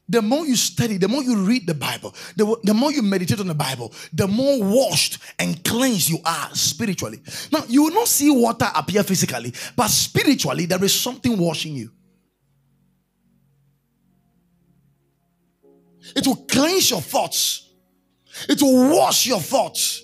[0.08, 3.40] The more you study, the more you read the Bible, the, the more you meditate
[3.40, 7.20] on the Bible, the more washed and cleansed you are spiritually.
[7.50, 11.90] Now, you will not see water appear physically, but spiritually, there is something washing you.
[16.14, 17.70] It will cleanse your thoughts,
[18.46, 20.02] it will wash your thoughts,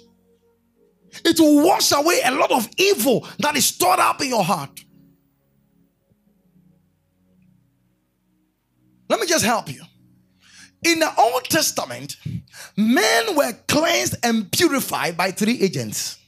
[1.26, 4.82] it will wash away a lot of evil that is stored up in your heart.
[9.10, 9.82] Let me just help you.
[10.82, 12.16] In the Old Testament,
[12.76, 16.18] men were cleansed and purified by three agents.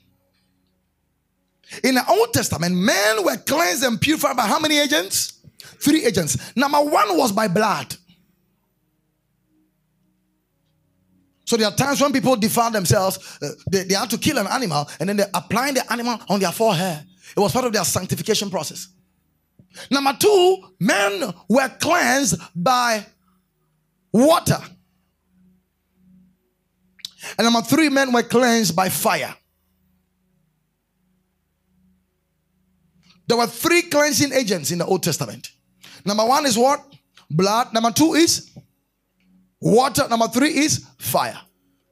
[1.83, 5.41] In the Old Testament, men were cleansed and purified by how many agents?
[5.81, 6.55] Three agents.
[6.55, 7.97] Number one was by blood.
[11.47, 14.89] So there are times when people defile themselves, uh, they, they to kill an animal
[15.01, 17.05] and then they're applying the animal on their forehead.
[17.37, 18.89] It was part of their sanctification process.
[19.91, 23.07] Number two, men were cleansed by
[24.13, 24.59] water.
[27.39, 29.35] And number three, men were cleansed by fire.
[33.27, 35.53] There were three cleansing agents in the Old Testament.
[36.05, 36.85] Number one is what?
[37.31, 37.73] Blood.
[37.73, 38.51] Number two is
[39.61, 40.07] water.
[40.09, 41.39] Number three is fire.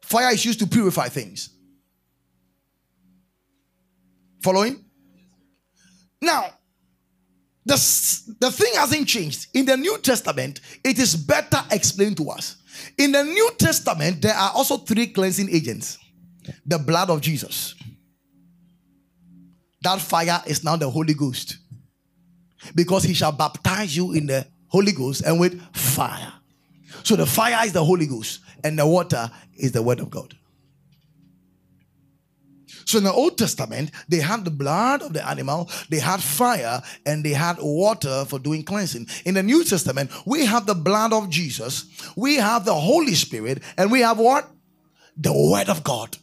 [0.03, 1.51] Fire is used to purify things.
[4.43, 4.85] Following?
[6.21, 6.47] Now,
[7.71, 9.47] the, the thing hasn't changed.
[9.55, 12.57] In the New Testament, it is better explained to us.
[12.99, 15.99] In the New Testament, there are also three cleansing agents
[16.67, 17.75] the blood of Jesus.
[19.83, 21.59] That fire is now the Holy Ghost.
[22.75, 26.33] Because he shall baptize you in the Holy Ghost and with fire.
[27.05, 30.37] So the fire is the Holy Ghost, and the water is the Word of God.
[32.91, 36.83] So in the Old Testament, they had the blood of the animal, they had fire,
[37.07, 39.07] and they had water for doing cleansing.
[39.25, 41.85] In the New Testament, we have the blood of Jesus,
[42.17, 44.51] we have the Holy Spirit, and we have what?
[45.17, 46.17] The Word of God.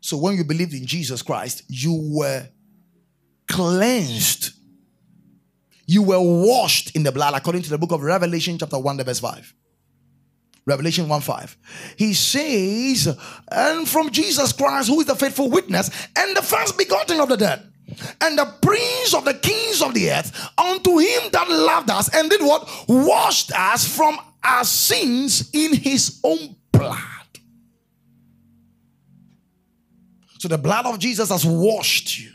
[0.00, 2.48] So when you believed in Jesus Christ, you were
[3.50, 4.52] cleansed.
[5.86, 9.18] You were washed in the blood, according to the book of Revelation, chapter 1, verse
[9.20, 9.54] 5.
[10.66, 11.56] Revelation 1 5.
[11.96, 13.18] He says,
[13.50, 17.36] And from Jesus Christ, who is the faithful witness, and the first begotten of the
[17.36, 17.72] dead,
[18.20, 22.30] and the prince of the kings of the earth, unto him that loved us and
[22.30, 22.68] did what?
[22.88, 26.96] Washed us from our sins in his own blood.
[30.38, 32.30] So the blood of Jesus has washed you.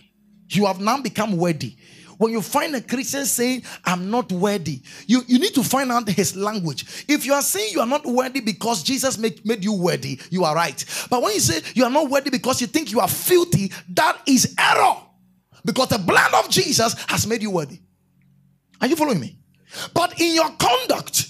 [0.49, 1.75] You have now become worthy.
[2.17, 6.08] When you find a Christian saying, I'm not worthy, you, you need to find out
[6.08, 7.05] his language.
[7.08, 10.45] If you are saying you are not worthy because Jesus made, made you worthy, you
[10.45, 10.84] are right.
[11.10, 14.17] But when you say you are not worthy because you think you are filthy, that
[14.25, 14.95] is error.
[15.65, 17.79] Because the blood of Jesus has made you worthy.
[18.79, 19.38] Are you following me?
[19.93, 21.27] But in your conduct,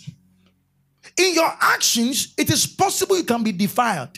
[1.18, 4.18] in your actions, it is possible you can be defiled.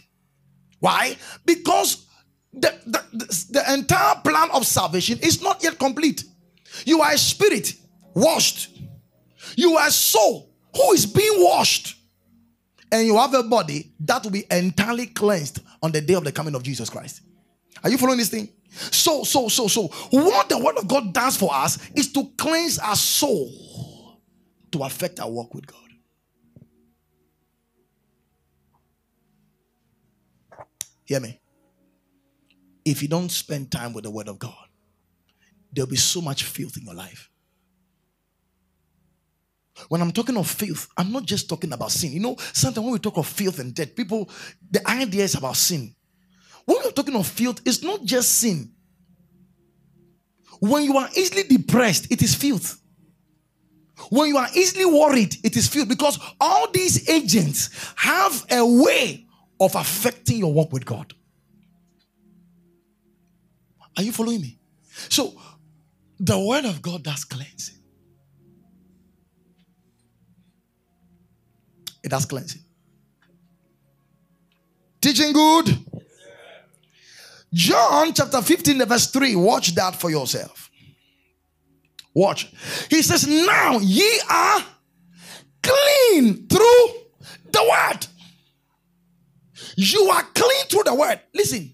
[0.79, 1.15] Why?
[1.45, 2.06] Because
[2.61, 6.23] the, the, the entire plan of salvation is not yet complete.
[6.85, 7.73] You are a spirit
[8.13, 8.77] washed,
[9.55, 11.95] you are a soul who is being washed,
[12.91, 16.31] and you have a body that will be entirely cleansed on the day of the
[16.31, 17.21] coming of Jesus Christ.
[17.83, 18.49] Are you following this thing?
[18.69, 22.77] So, so, so, so, what the word of God does for us is to cleanse
[22.79, 24.19] our soul
[24.71, 25.79] to affect our walk with God.
[31.05, 31.39] Hear me
[32.87, 34.53] if you don't spend time with the Word of God,
[35.73, 37.29] there'll be so much filth in your life.
[39.89, 42.13] When I'm talking of filth, I'm not just talking about sin.
[42.13, 44.29] You know, sometimes when we talk of filth and death, people,
[44.71, 45.93] the idea is about sin.
[46.65, 48.71] When we're talking of filth, it's not just sin.
[50.59, 52.81] When you are easily depressed, it is filth.
[54.09, 59.27] When you are easily worried, it is filth because all these agents have a way
[59.59, 61.13] of affecting your walk with God.
[63.97, 64.59] Are you following me?
[65.09, 65.33] So,
[66.19, 67.75] the word of God does cleansing.
[72.03, 72.61] It does cleansing.
[75.01, 75.77] Teaching good.
[77.51, 79.35] John chapter 15, verse 3.
[79.35, 80.69] Watch that for yourself.
[82.13, 82.51] Watch.
[82.89, 84.63] He says, Now ye are
[85.63, 86.87] clean through
[87.51, 88.07] the word.
[89.75, 91.19] You are clean through the word.
[91.33, 91.73] Listen,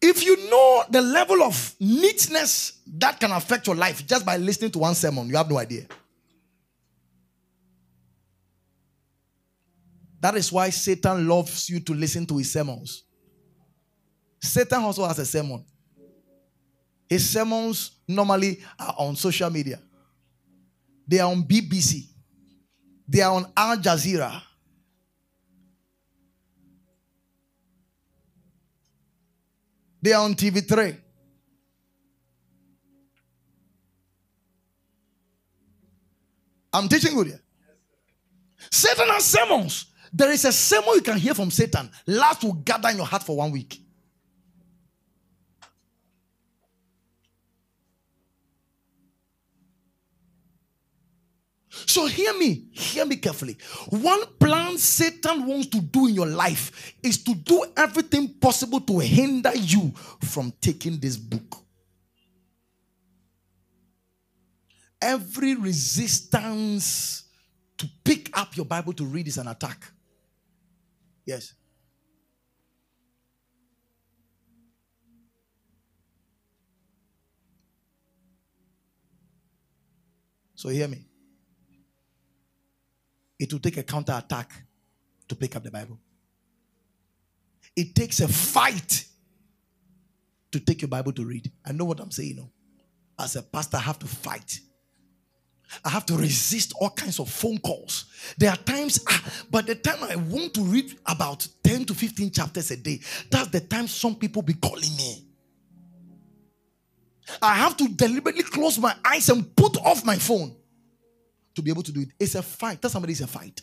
[0.00, 4.70] if you know the level of neatness that can affect your life just by listening
[4.72, 5.86] to one sermon, you have no idea.
[10.20, 13.04] That is why Satan loves you to listen to his sermons.
[14.40, 15.64] Satan also has a sermon.
[17.08, 19.80] His sermons normally are on social media.
[21.06, 22.06] They are on BBC.
[23.08, 24.42] They are on Al Jazeera.
[30.08, 30.96] They are on TV3.
[36.72, 37.40] I'm teaching good here.
[38.70, 39.92] Satan has sermons.
[40.10, 41.90] There is a sermon you can hear from Satan.
[42.06, 43.82] Last will gather in your heart for one week.
[51.86, 53.56] So hear me, hear me carefully.
[53.90, 58.98] One plan Satan wants to do in your life is to do everything possible to
[58.98, 59.92] hinder you
[60.24, 61.56] from taking this book.
[65.00, 67.24] Every resistance
[67.78, 69.84] to pick up your Bible to read is an attack.
[71.24, 71.54] Yes.
[80.54, 81.07] So hear me.
[83.38, 84.52] It will take a counter attack
[85.28, 85.98] to pick up the Bible.
[87.76, 89.04] It takes a fight
[90.50, 91.50] to take your Bible to read.
[91.64, 92.36] I know what I'm saying.
[92.36, 92.50] Know.
[93.18, 94.60] As a pastor, I have to fight.
[95.84, 98.06] I have to resist all kinds of phone calls.
[98.38, 102.30] There are times, ah, but the time I want to read about 10 to 15
[102.30, 105.24] chapters a day, that's the time some people be calling me.
[107.42, 110.56] I have to deliberately close my eyes and put off my phone
[111.58, 112.08] to be able to do it.
[112.18, 112.80] It's a fight.
[112.80, 113.60] Tell somebody it's a fight.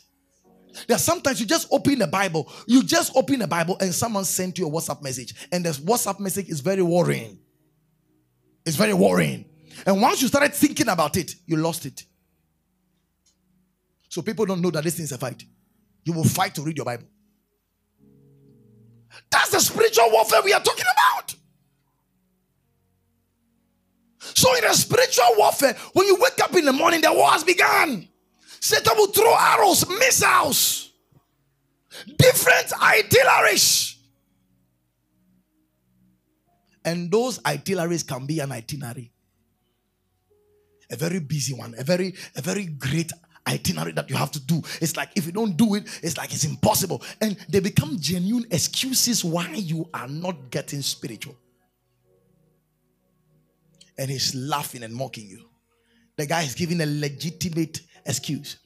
[0.86, 4.24] There are sometimes you just open the Bible, you just open the Bible, and someone
[4.26, 7.38] sent you a WhatsApp message, and the WhatsApp message is very worrying.
[8.66, 9.46] It's very worrying.
[9.86, 12.04] And once you started thinking about it, you lost it.
[14.10, 15.44] So people don't know that this thing is a fight.
[16.04, 17.06] You will fight to read your Bible.
[19.30, 21.34] That's the spiritual warfare we are talking about.
[24.34, 27.44] So, in a spiritual warfare, when you wake up in the morning, the war has
[27.44, 28.08] begun.
[28.60, 30.92] Satan will throw arrows, missiles,
[32.18, 33.96] different itineraries.
[36.84, 39.12] And those itineraries can be an itinerary
[40.90, 43.12] a very busy one, a very, a very great
[43.46, 44.62] itinerary that you have to do.
[44.80, 47.02] It's like if you don't do it, it's like it's impossible.
[47.20, 51.36] And they become genuine excuses why you are not getting spiritual.
[53.98, 55.48] And he's laughing and mocking you.
[56.16, 58.58] The guy is giving a legitimate excuse.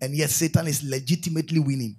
[0.00, 1.96] And yet Satan is legitimately winning.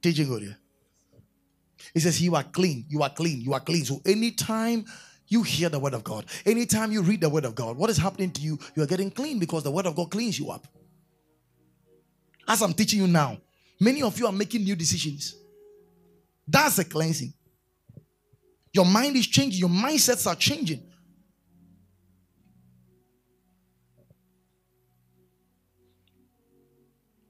[0.00, 0.56] Teaching good
[1.92, 3.84] He says, You are clean, you are clean, you are clean.
[3.84, 4.84] So anytime
[5.26, 7.98] you hear the word of God, anytime you read the word of God, what is
[7.98, 8.58] happening to you?
[8.74, 10.66] You are getting clean because the word of God cleans you up.
[12.48, 13.38] As I'm teaching you now,
[13.78, 15.36] many of you are making new decisions.
[16.46, 17.34] That's a cleansing.
[18.72, 20.82] Your mind is changing, your mindsets are changing.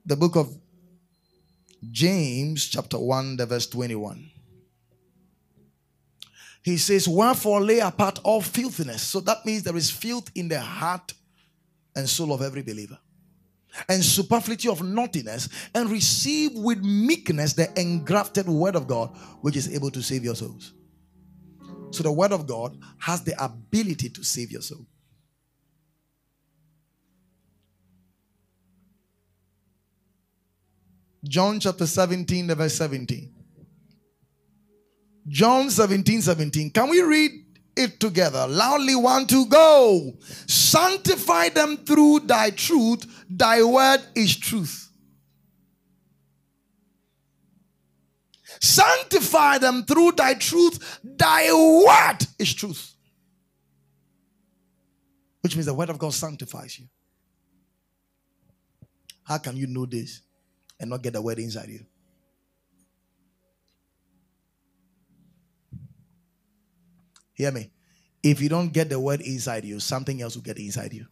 [0.07, 0.57] The book of
[1.91, 4.31] James chapter 1, the verse 21.
[6.63, 9.03] He says, Wherefore lay apart all filthiness.
[9.03, 11.13] So that means there is filth in the heart
[11.95, 12.99] and soul of every believer.
[13.89, 19.11] And superfluity of naughtiness, and receive with meekness the engrafted word of God,
[19.43, 20.73] which is able to save your souls.
[21.91, 24.87] So the word of God has the ability to save your soul.
[31.25, 33.35] John chapter 17, verse 17.
[35.27, 36.71] John 17, 17.
[36.71, 37.31] Can we read
[37.77, 38.47] it together?
[38.49, 40.17] Loudly, one to go.
[40.47, 43.18] Sanctify them through thy truth.
[43.29, 44.91] Thy word is truth.
[48.61, 50.99] Sanctify them through thy truth.
[51.05, 52.95] Thy word is truth.
[55.43, 56.87] Which means the word of God sanctifies you.
[59.23, 60.23] How can you know this?
[60.81, 61.85] and not get the word inside you.
[67.35, 67.71] Hear me.
[68.23, 71.07] If you don't get the word inside you, something else will get inside you.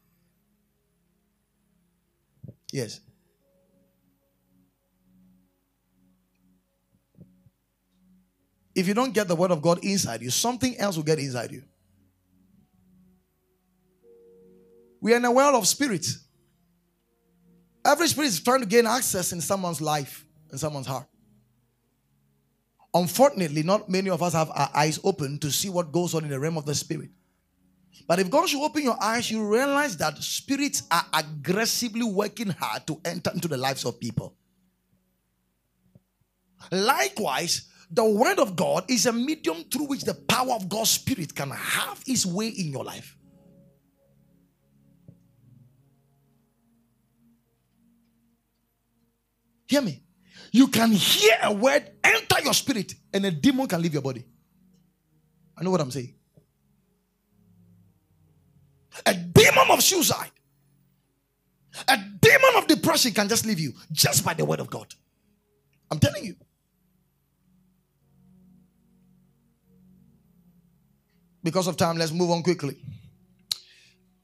[2.77, 3.01] Yes.
[8.75, 11.53] If you don't get the word of God inside you, something else will get inside
[11.53, 11.63] you.
[15.01, 16.19] We are in a world of spirits.
[17.83, 21.07] Every spirit is trying to gain access in someone's life, in someone's heart.
[22.93, 26.31] Unfortunately, not many of us have our eyes open to see what goes on in
[26.31, 27.09] the realm of the spirit.
[28.07, 32.87] But if God should open your eyes, you realize that spirits are aggressively working hard
[32.87, 34.37] to enter into the lives of people.
[36.71, 41.35] Likewise, the word of God is a medium through which the power of God's spirit
[41.35, 43.17] can have its way in your life.
[49.69, 50.03] Hear me.
[50.53, 54.25] You can hear a word enter your spirit, and a demon can leave your body.
[55.57, 56.16] I know what I'm saying.
[59.05, 60.31] A demon of suicide,
[61.89, 64.95] a demon of depression can just leave you just by the word of God.
[65.91, 66.37] I'm telling you.
[71.43, 72.77] Because of time, let's move on quickly.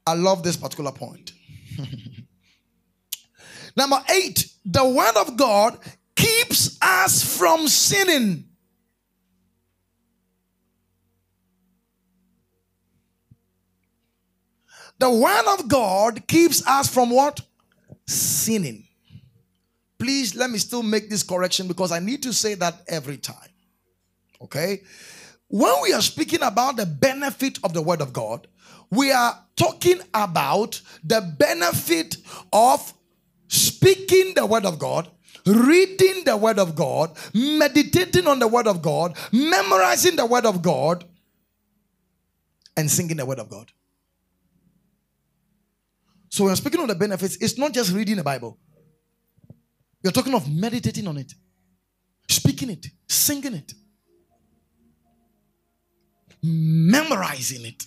[0.05, 1.31] I love this particular point.
[3.77, 5.77] Number eight, the word of God
[6.15, 8.45] keeps us from sinning.
[14.99, 17.41] The word of God keeps us from what?
[18.05, 18.85] Sinning.
[19.97, 23.49] Please let me still make this correction because I need to say that every time.
[24.41, 24.81] Okay?
[25.47, 28.47] When we are speaking about the benefit of the word of God,
[28.89, 32.17] we are talking about the benefit
[32.51, 32.93] of
[33.47, 35.09] speaking the word of God,
[35.45, 40.61] reading the word of God, meditating on the word of God, memorizing the word of
[40.61, 41.05] God,
[42.75, 43.71] and singing the word of God.
[46.33, 48.57] So, when speaking of the benefits, it's not just reading the Bible,
[50.01, 51.31] you're talking of meditating on it,
[52.27, 53.71] speaking it, singing it,
[56.41, 57.85] memorizing it.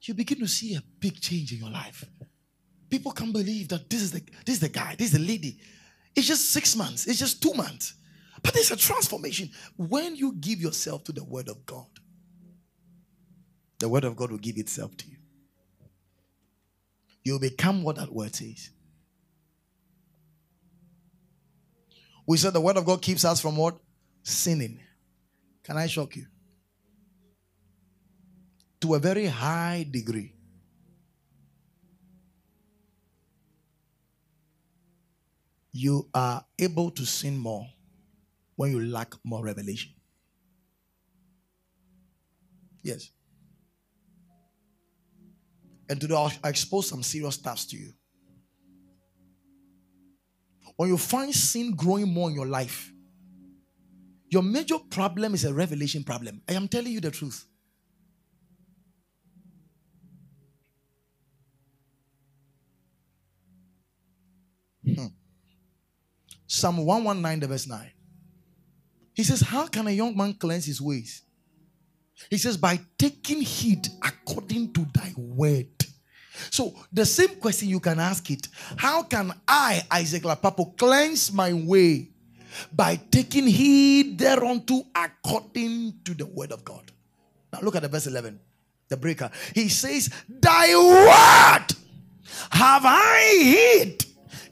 [0.00, 2.06] You begin to see a big change in your life.
[2.88, 5.58] People can't believe that this is the this is the guy, this is the lady.
[6.16, 7.92] It's just six months, it's just two months.
[8.42, 9.50] But there's a transformation.
[9.76, 12.00] When you give yourself to the word of God,
[13.78, 15.18] the word of God will give itself to you.
[17.24, 18.70] You'll become what that word says.
[22.26, 23.78] We said the word of God keeps us from what?
[24.22, 24.80] Sinning.
[25.62, 26.26] Can I shock you?
[28.82, 30.34] To a very high degree.
[35.74, 37.66] you are able to sin more
[38.54, 39.92] when you lack more revelation.
[42.80, 43.10] Yes.
[45.88, 47.92] And today I'll expose some serious stuff to you.
[50.76, 52.92] When you find sin growing more in your life,
[54.28, 56.42] your major problem is a revelation problem.
[56.48, 57.44] I am telling you the truth.
[64.84, 65.06] Hmm.
[66.46, 67.90] Psalm 119, the verse 9.
[69.14, 71.22] He says, How can a young man cleanse his ways?
[72.30, 75.73] He says, By taking heed according to thy word.
[76.50, 81.52] So, the same question you can ask it How can I, Isaac Lapapo, cleanse my
[81.52, 82.08] way?
[82.72, 86.92] By taking heed thereunto according to the word of God.
[87.52, 88.38] Now, look at the verse 11,
[88.88, 89.30] the breaker.
[89.54, 91.66] He says, Thy word
[92.50, 94.04] have I hid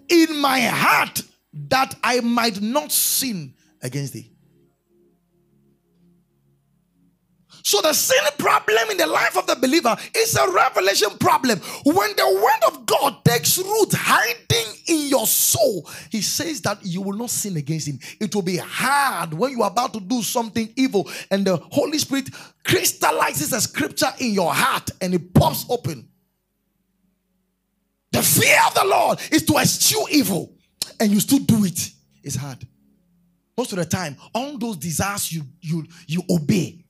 [0.09, 1.23] in my heart
[1.69, 4.32] that I might not sin against thee.
[7.63, 11.61] So the sin problem in the life of the believer is a revelation problem.
[11.85, 17.03] When the word of God takes root hiding in your soul, he says that you
[17.03, 18.01] will not sin against him.
[18.21, 21.99] It will be hard when you are about to do something evil and the Holy
[21.99, 22.31] Spirit
[22.65, 26.09] crystallizes a scripture in your heart and it pops open.
[28.11, 30.53] The fear of the Lord is to eschew evil
[30.99, 31.91] and you still do it,
[32.23, 32.67] it's hard.
[33.57, 36.82] Most of the time, all those desires you you you obey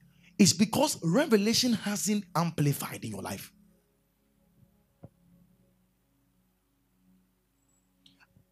[0.43, 3.53] is because revelation hasn't amplified in your life.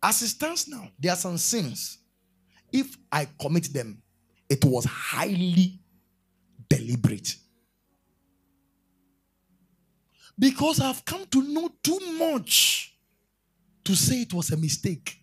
[0.01, 1.99] As it stands now, there are some sins.
[2.73, 4.01] If I commit them,
[4.49, 5.81] it was highly
[6.69, 7.35] deliberate.
[10.39, 12.97] Because I've come to know too much
[13.83, 15.20] to say it was a mistake.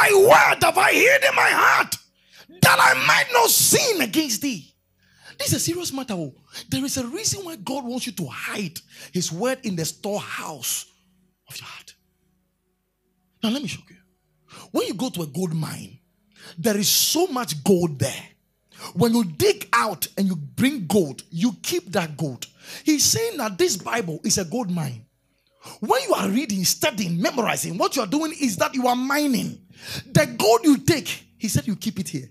[0.00, 1.94] Thy word have I hid in my heart
[2.62, 4.72] that I might not sin against thee.
[5.38, 6.14] This is a serious matter.
[6.14, 6.34] Oh.
[6.70, 8.80] There is a reason why God wants you to hide
[9.12, 10.86] his word in the storehouse
[11.48, 11.94] of your heart.
[13.42, 13.96] Now, let me show you.
[14.70, 15.98] When you go to a gold mine,
[16.56, 18.24] there is so much gold there.
[18.94, 22.46] When you dig out and you bring gold, you keep that gold.
[22.84, 25.04] He's saying that this Bible is a gold mine.
[25.80, 29.60] When you are reading, studying, memorizing, what you are doing is that you are mining.
[30.06, 32.28] The gold you take, he said you keep it here.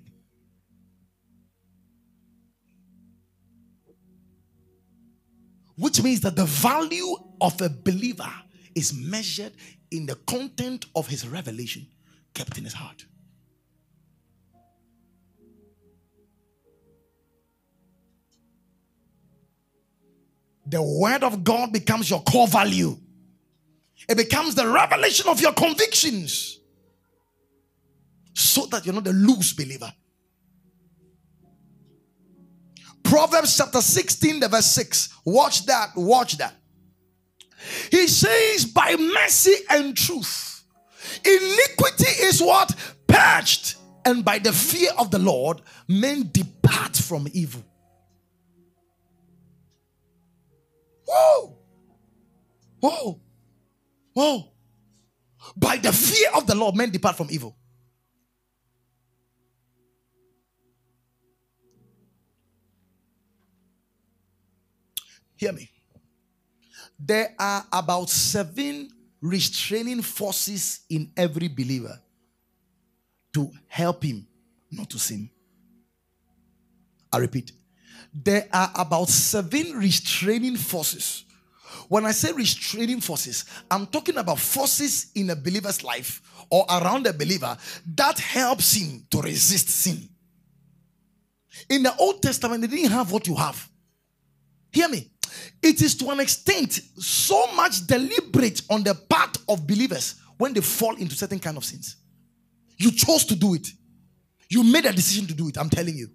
[5.76, 8.34] Which means that the value of a believer
[8.76, 9.54] is measured
[9.92, 11.88] in the content of his revelation
[12.34, 13.06] kept in his heart.
[20.66, 22.98] The word of God becomes your core value.
[24.10, 26.60] It becomes the revelation of your convictions.
[28.34, 29.94] So that you're not a loose believer.
[33.04, 35.10] Proverbs chapter 16, the verse 6.
[35.26, 36.56] Watch that, watch that.
[37.92, 40.64] He says, By mercy and truth,
[41.24, 42.76] iniquity is what?
[43.06, 43.76] Purged.
[44.06, 47.64] And by the fear of the Lord, men depart from evil.
[51.06, 51.58] Whoa!
[52.80, 53.22] Whoa!
[54.20, 54.52] Whoa!
[55.56, 57.56] By the fear of the Lord, men depart from evil.
[65.38, 65.70] Hear me.
[67.00, 68.90] There are about seven
[69.22, 71.98] restraining forces in every believer
[73.36, 74.28] to help him
[74.70, 75.30] not to sin.
[77.14, 77.54] I repeat,
[78.14, 81.24] there are about seven restraining forces.
[81.90, 86.22] When I say restraining forces, I'm talking about forces in a believer's life
[86.52, 87.58] or around a believer
[87.96, 90.08] that helps him to resist sin.
[91.68, 93.68] In the Old Testament, they didn't have what you have.
[94.72, 95.12] Hear me.
[95.64, 100.62] It is to an extent so much deliberate on the part of believers when they
[100.62, 101.98] fall into certain kind of sins.
[102.78, 103.68] You chose to do it.
[104.48, 105.58] You made a decision to do it.
[105.58, 106.08] I'm telling you.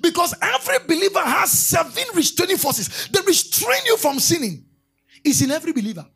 [0.00, 4.64] Because every believer has seven restraining forces that restrain you from sinning.
[5.24, 6.06] It's in every believer.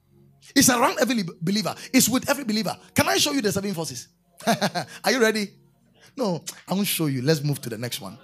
[0.54, 1.74] It's around every believer.
[1.92, 2.76] It's with every believer.
[2.94, 4.08] Can I show you the seven forces?
[4.46, 5.50] Are you ready?
[6.16, 7.22] No, I won't show you.
[7.22, 8.18] Let's move to the next one.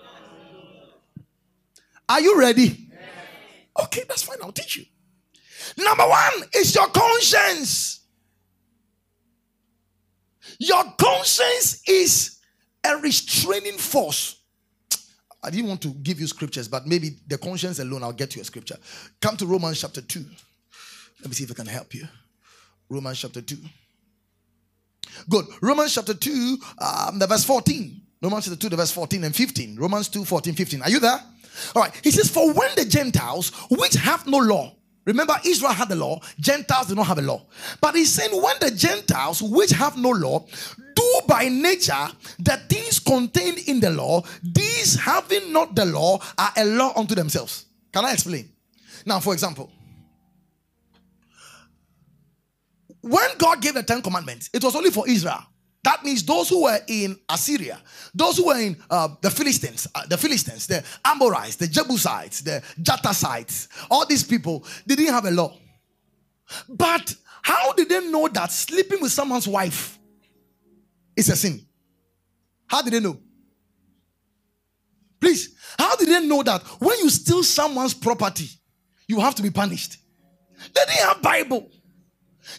[2.08, 2.88] Are you ready?
[3.80, 4.38] Okay, that's fine.
[4.42, 4.84] I'll teach you.
[5.84, 8.00] Number one is your conscience.
[10.58, 12.38] Your conscience is
[12.84, 14.41] a restraining force
[15.42, 18.42] I didn't want to give you scriptures, but maybe the conscience alone, I'll get you
[18.42, 18.76] a scripture.
[19.20, 20.24] Come to Romans chapter 2.
[21.20, 22.06] Let me see if I can help you.
[22.88, 23.56] Romans chapter 2.
[25.28, 25.46] Good.
[25.60, 28.00] Romans chapter 2, um, the verse 14.
[28.22, 29.76] Romans chapter 2, the verse 14 and 15.
[29.76, 30.82] Romans 2, 14, 15.
[30.82, 31.20] Are you there?
[31.74, 32.00] All right.
[32.02, 34.74] He says, For when the Gentiles, which have no law,
[35.04, 37.44] Remember, Israel had the law, Gentiles do not have a law.
[37.80, 40.46] But he's saying, when the Gentiles, which have no law,
[40.94, 46.52] do by nature the things contained in the law, these having not the law are
[46.56, 47.66] a law unto themselves.
[47.92, 48.48] Can I explain?
[49.04, 49.70] Now, for example,
[53.00, 55.44] when God gave the Ten Commandments, it was only for Israel.
[55.84, 57.80] That means those who were in Assyria,
[58.14, 62.62] those who were in uh, the Philistines, uh, the Philistines, the Amorites, the Jebusites, the
[62.80, 65.56] Jebusites, all these people, they didn't have a law.
[66.68, 69.98] But how did they know that sleeping with someone's wife
[71.16, 71.64] is a sin?
[72.66, 73.18] How did they know?
[75.20, 78.48] Please, how did they know that when you steal someone's property,
[79.06, 79.98] you have to be punished?
[80.74, 81.70] They didn't have Bible.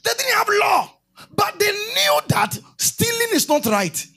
[0.03, 0.89] They didn't have law.
[1.35, 4.07] But they knew that stealing is not right.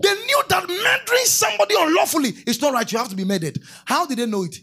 [0.00, 2.90] They knew that murdering somebody unlawfully is not right.
[2.90, 3.58] You have to be murdered.
[3.84, 4.56] How did they know it?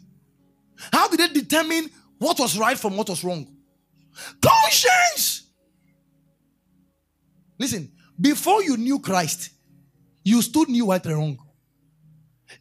[0.94, 3.46] How did they determine what was right from what was wrong?
[4.42, 5.48] Conscience.
[7.58, 9.52] Listen, before you knew Christ,
[10.24, 11.40] you stood knew right and wrong.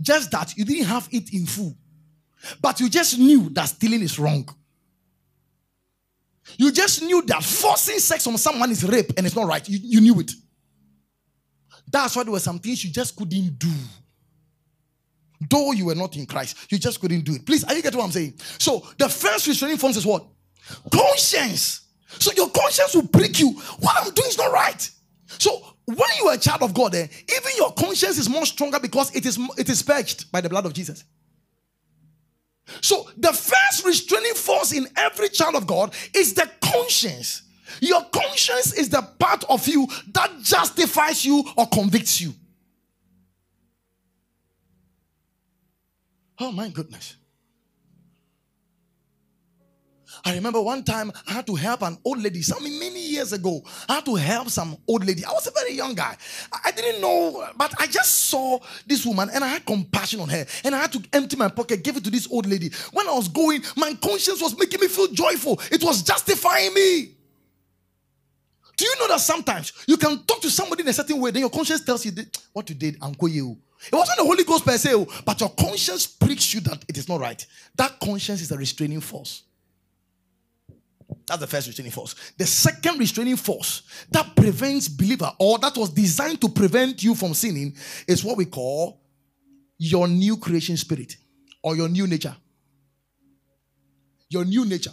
[0.01, 1.77] Just that you didn't have it in full.
[2.61, 4.49] But you just knew that stealing is wrong.
[6.57, 9.67] You just knew that forcing sex on someone is rape and it's not right.
[9.69, 10.33] You, you knew it.
[11.91, 13.73] That's why there were some things you just couldn't do.
[15.49, 17.47] Though you were not in Christ, you just couldn't do it.
[17.47, 18.35] Please, are you getting what I'm saying?
[18.59, 20.27] So the first restraining force is what?
[20.93, 21.83] Conscience.
[22.19, 23.53] So your conscience will prick you.
[23.81, 24.91] What I'm doing is not right.
[25.39, 28.81] So when you are a child of God, eh, even your conscience is more stronger
[28.81, 31.05] because it is it is purged by the blood of Jesus.
[32.81, 37.43] So the first restraining force in every child of God is the conscience.
[37.81, 42.35] Your conscience is the part of you that justifies you or convicts you.
[46.39, 47.17] Oh my goodness.
[50.25, 53.63] I remember one time I had to help an old lady, some many years ago.
[53.89, 55.25] I had to help some old lady.
[55.25, 56.17] I was a very young guy.
[56.65, 60.47] I didn't know, but I just saw this woman and I had compassion on her.
[60.65, 62.71] And I had to empty my pocket, give it to this old lady.
[62.93, 65.61] When I was going, my conscience was making me feel joyful.
[65.71, 67.15] It was justifying me.
[68.77, 71.41] Do you know that sometimes you can talk to somebody in a certain way, then
[71.41, 72.13] your conscience tells you
[72.53, 73.57] what you did, uncle you.
[73.59, 73.65] Oh.
[73.87, 76.97] It wasn't the Holy Ghost per se, oh, but your conscience pricks you that it
[76.97, 77.45] is not right.
[77.77, 79.43] That conscience is a restraining force.
[81.29, 82.15] That's the first restraining force.
[82.39, 87.35] The second restraining force that prevents believer or that was designed to prevent you from
[87.35, 87.77] sinning
[88.07, 89.03] is what we call
[89.77, 91.17] your new creation spirit
[91.63, 92.35] or your new nature.
[94.31, 94.93] Your new nature.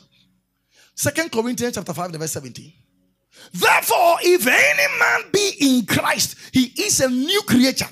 [0.93, 2.73] Second Corinthians chapter 5, verse 17.
[3.53, 7.87] Therefore, if any man be in Christ, he is a new creature.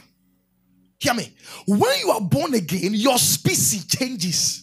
[1.00, 1.34] Hear me.
[1.66, 4.63] When you are born again, your species changes.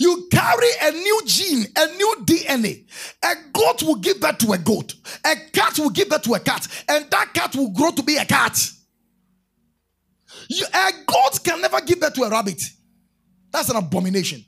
[0.00, 2.86] You carry a new gene, a new DNA.
[3.22, 4.94] A goat will give birth to a goat.
[5.22, 6.66] A cat will give birth to a cat.
[6.88, 8.58] And that cat will grow to be a cat.
[10.48, 12.62] You, a goat can never give birth to a rabbit.
[13.52, 14.42] That's an abomination.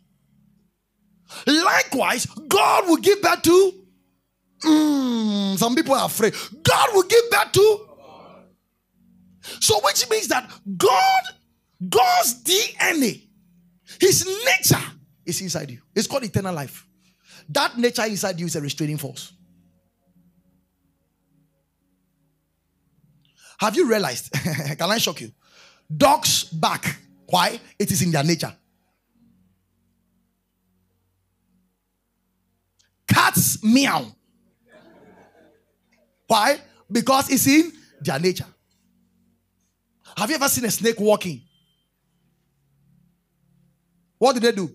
[1.47, 3.73] Likewise, God will give birth to.
[4.65, 6.33] Mm, some people are afraid.
[6.63, 7.89] God will give birth to.
[9.61, 11.23] So, which means that God,
[11.91, 13.29] God's DNA,
[14.01, 14.83] His nature
[15.25, 15.81] is inside you.
[15.95, 16.87] It's called eternal life.
[17.49, 19.33] That nature inside you is a restraining force.
[23.59, 24.33] Have you realized?
[24.79, 25.31] Can I shock you?
[25.95, 26.97] Dogs bark.
[27.27, 27.61] Why?
[27.79, 28.53] It is in their nature.
[33.07, 34.07] Cats meow.
[36.27, 36.61] Why?
[36.91, 38.47] Because it's in their nature.
[40.17, 41.43] Have you ever seen a snake walking?
[44.19, 44.75] What do they do?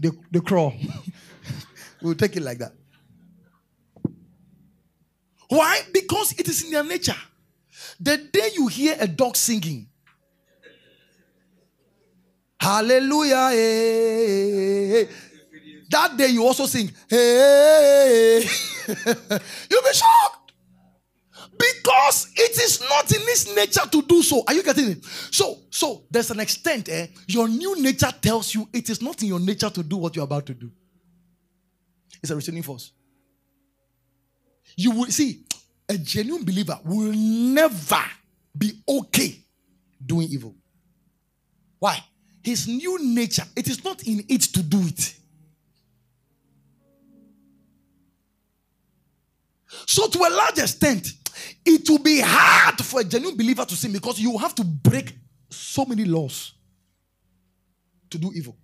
[0.00, 0.74] They, they, crawl.
[2.02, 2.72] we'll take it like that.
[5.48, 5.82] Why?
[5.92, 7.16] Because it is in their nature.
[8.00, 9.88] The day you hear a dog singing,
[12.60, 15.08] Hallelujah, hey,
[15.88, 18.44] that day you also sing, hey,
[18.86, 20.39] you'll be shocked.
[21.60, 24.42] Because it is not in his nature to do so.
[24.48, 25.04] Are you getting it?
[25.04, 27.08] So, so there's an extent, eh?
[27.26, 30.24] Your new nature tells you it is not in your nature to do what you're
[30.24, 30.70] about to do.
[32.22, 32.92] It's a restraining force.
[34.74, 35.44] You will see,
[35.86, 38.04] a genuine believer will never
[38.56, 39.44] be okay
[40.04, 40.54] doing evil.
[41.78, 42.02] Why?
[42.42, 45.14] His new nature, it is not in it to do it.
[49.86, 51.12] So, to a large extent,
[51.64, 55.14] it will be hard for a genuine believer to sin because you have to break
[55.48, 56.54] so many laws
[58.10, 58.56] to do evil.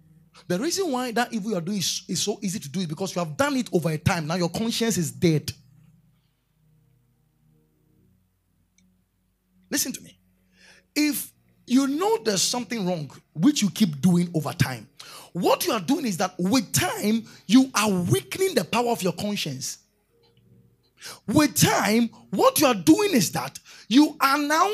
[0.48, 2.86] The reason why that evil you are doing is, is so easy to do is
[2.86, 4.26] because you have done it over a time.
[4.26, 5.50] Now your conscience is dead.
[9.70, 10.18] Listen to me.
[10.94, 11.32] If
[11.66, 14.88] you know there's something wrong which you keep doing over time,
[15.32, 19.12] what you are doing is that with time, you are weakening the power of your
[19.12, 19.78] conscience.
[21.26, 24.68] With time, what you are doing is that you are now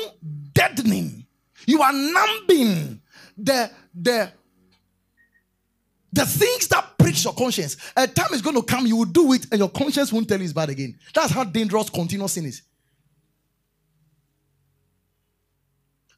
[0.53, 1.25] deadening,
[1.65, 3.01] you are numbing
[3.37, 4.31] the the
[6.11, 7.75] the things that pricks your conscience.
[7.97, 10.37] A time is going to come, you will do it, and your conscience won't tell
[10.37, 10.97] you it's bad again.
[11.13, 12.61] That's how dangerous continuous sin is.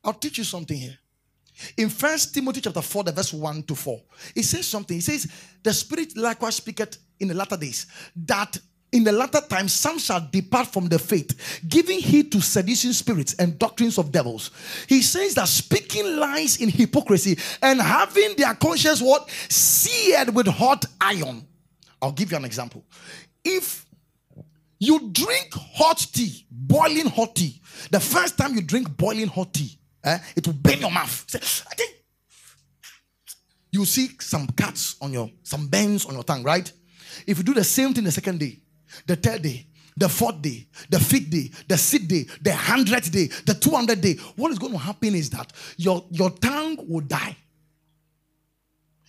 [0.04, 0.98] I'll teach you something here.
[1.78, 4.02] In First Timothy chapter 4, the verse 1 to 4,
[4.36, 4.98] it says something.
[4.98, 5.32] It says,
[5.64, 7.88] The Spirit likewise speaketh in the latter days
[8.26, 8.58] that
[8.96, 13.34] in the latter times some shall depart from the faith, giving heed to seducing spirits
[13.34, 14.52] and doctrines of devils.
[14.88, 20.86] He says that speaking lies in hypocrisy and having their conscience what seared with hot
[21.02, 21.46] iron.
[22.02, 22.86] I'll give you an example.
[23.44, 23.86] If
[24.80, 29.78] you drink hot tea, boiling hot tea, the first time you drink boiling hot tea,
[30.06, 31.26] eh, it will burn your mouth.
[31.28, 31.40] Say,
[31.70, 31.96] I think
[33.72, 36.72] you see some cuts on your, some bends on your tongue, right?
[37.28, 38.62] If you do the same thing the second day,
[39.08, 39.68] the third day,
[39.98, 44.16] the fourth day, the fifth day, the sixth day, the hundredth day, the 200th day,
[44.36, 47.36] what is going to happen is that your, your tongue will die.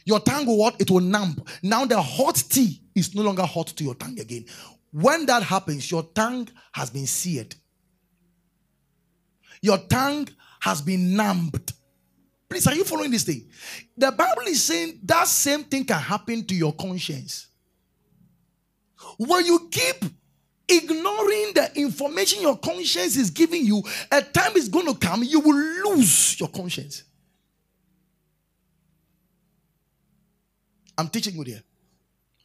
[0.04, 0.80] Your tongue will what?
[0.80, 1.42] It will numb.
[1.62, 4.44] Now the hot tea is no longer hot to your tongue again.
[4.92, 7.54] When that happens, your tongue has been seared.
[9.60, 10.28] Your tongue
[10.60, 11.72] has been numbed.
[12.48, 13.48] Please, are you following this thing?
[13.96, 17.48] The Bible is saying that same thing can happen to your conscience.
[19.18, 20.04] When you keep
[20.68, 25.40] ignoring the information your conscience is giving you, a time is going to come you
[25.40, 25.56] will
[25.90, 27.04] lose your conscience.
[30.98, 31.62] I'm teaching you here.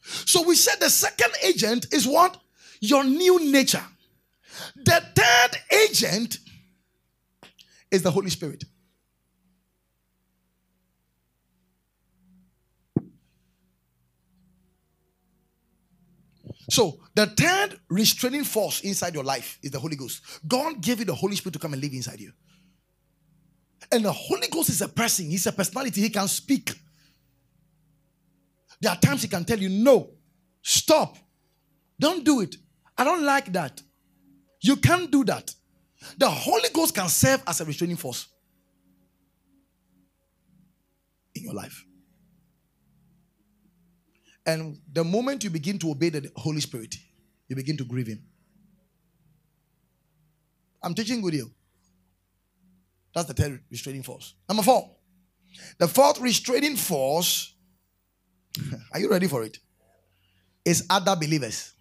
[0.02, 2.36] So we said the second agent is what?
[2.80, 3.84] Your new nature.
[4.76, 6.38] The third agent
[7.90, 8.64] is the Holy Spirit.
[16.72, 20.22] So, the third restraining force inside your life is the Holy Ghost.
[20.48, 22.32] God gave you the Holy Spirit to come and live inside you.
[23.92, 26.72] And the Holy Ghost is a person, he's a personality, he can speak.
[28.80, 30.12] There are times he can tell you, no,
[30.62, 31.18] stop,
[32.00, 32.56] don't do it.
[32.96, 33.82] I don't like that.
[34.62, 35.54] You can't do that.
[36.16, 38.28] The Holy Ghost can serve as a restraining force
[41.34, 41.84] in your life.
[44.44, 46.96] And the moment you begin to obey the Holy Spirit,
[47.48, 48.22] you begin to grieve Him.
[50.82, 51.50] I'm teaching with you.
[53.14, 54.34] That's the third restraining force.
[54.48, 54.90] Number four.
[55.78, 57.54] The fourth restraining force,
[58.92, 59.58] are you ready for it?
[60.64, 61.74] Is other believers.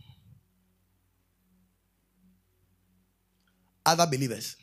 [3.85, 4.57] Other believers.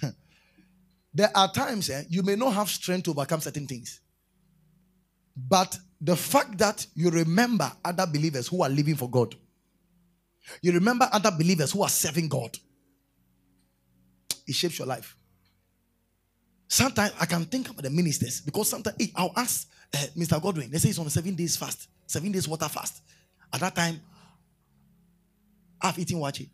[1.14, 4.00] there are times eh, you may not have strength to overcome certain things.
[5.46, 9.34] But the fact that you remember other believers who are living for God,
[10.62, 12.56] you remember other believers who are serving God,
[14.46, 15.16] it shapes your life.
[16.66, 20.42] Sometimes I can think about the ministers because sometimes hey, I'll ask uh, Mr.
[20.42, 23.02] Godwin, they say he's on seven days fast, seven days water fast.
[23.52, 24.00] At that time,
[25.80, 26.48] I've eaten waakye.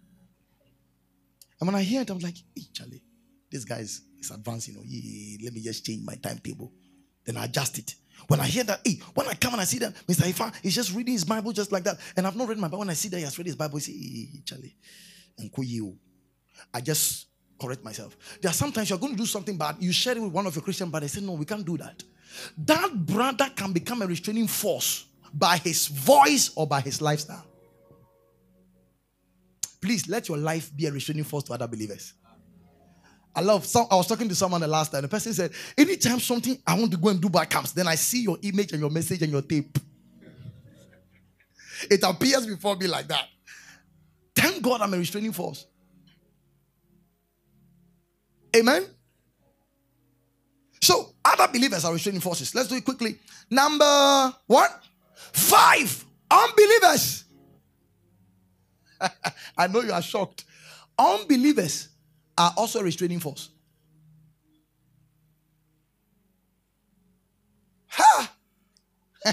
[1.61, 3.03] And when I hear it, I'm like, hey, Charlie,
[3.51, 4.81] this guy is, is advanced, you know.
[5.45, 6.73] Let me just change my timetable.
[7.25, 7.95] Then I adjust it.
[8.29, 10.23] When I hear that, hey, when I come and I see that Mr.
[10.31, 12.79] Ifa is just reading his Bible just like that, and I've not read my Bible,
[12.79, 14.77] when I see that he has read his Bible, I say, hey, Charlie.
[16.73, 17.27] I just
[17.61, 18.17] correct myself.
[18.41, 20.55] There are sometimes you're going to do something bad, you share it with one of
[20.55, 22.03] your Christian brothers, say, no, we can't do that.
[22.59, 27.45] That brother can become a restraining force by his voice or by his lifestyle.
[29.81, 32.15] Please let your life be a restraining force to other believers.
[33.37, 35.03] I love some I was talking to someone the last time.
[35.03, 37.97] The person said, anytime something I want to go and do back comes, then I
[37.97, 39.79] see your image and your message and your tape.
[41.91, 43.27] It appears before me like that.
[44.35, 45.67] Thank God I'm a restraining force.
[48.57, 48.87] Amen.
[50.81, 52.55] So other believers are restraining forces.
[52.55, 53.19] Let's do it quickly.
[53.51, 54.69] Number one,
[55.33, 57.25] five unbelievers.
[59.59, 60.45] I know you are shocked.
[60.97, 61.89] Unbelievers
[62.37, 63.51] are also restraining force.
[67.89, 68.33] Ha!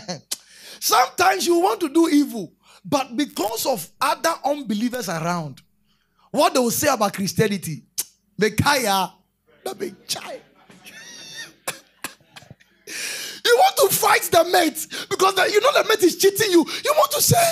[0.79, 2.53] Sometimes you want to do evil,
[2.85, 5.61] but because of other unbelievers around,
[6.31, 7.83] what they will say about Christianity,
[8.39, 9.11] Mekaya,
[9.63, 10.41] the big child.
[13.45, 16.65] you want to fight the mate because the, you know the mate is cheating you.
[16.83, 17.43] You want to say,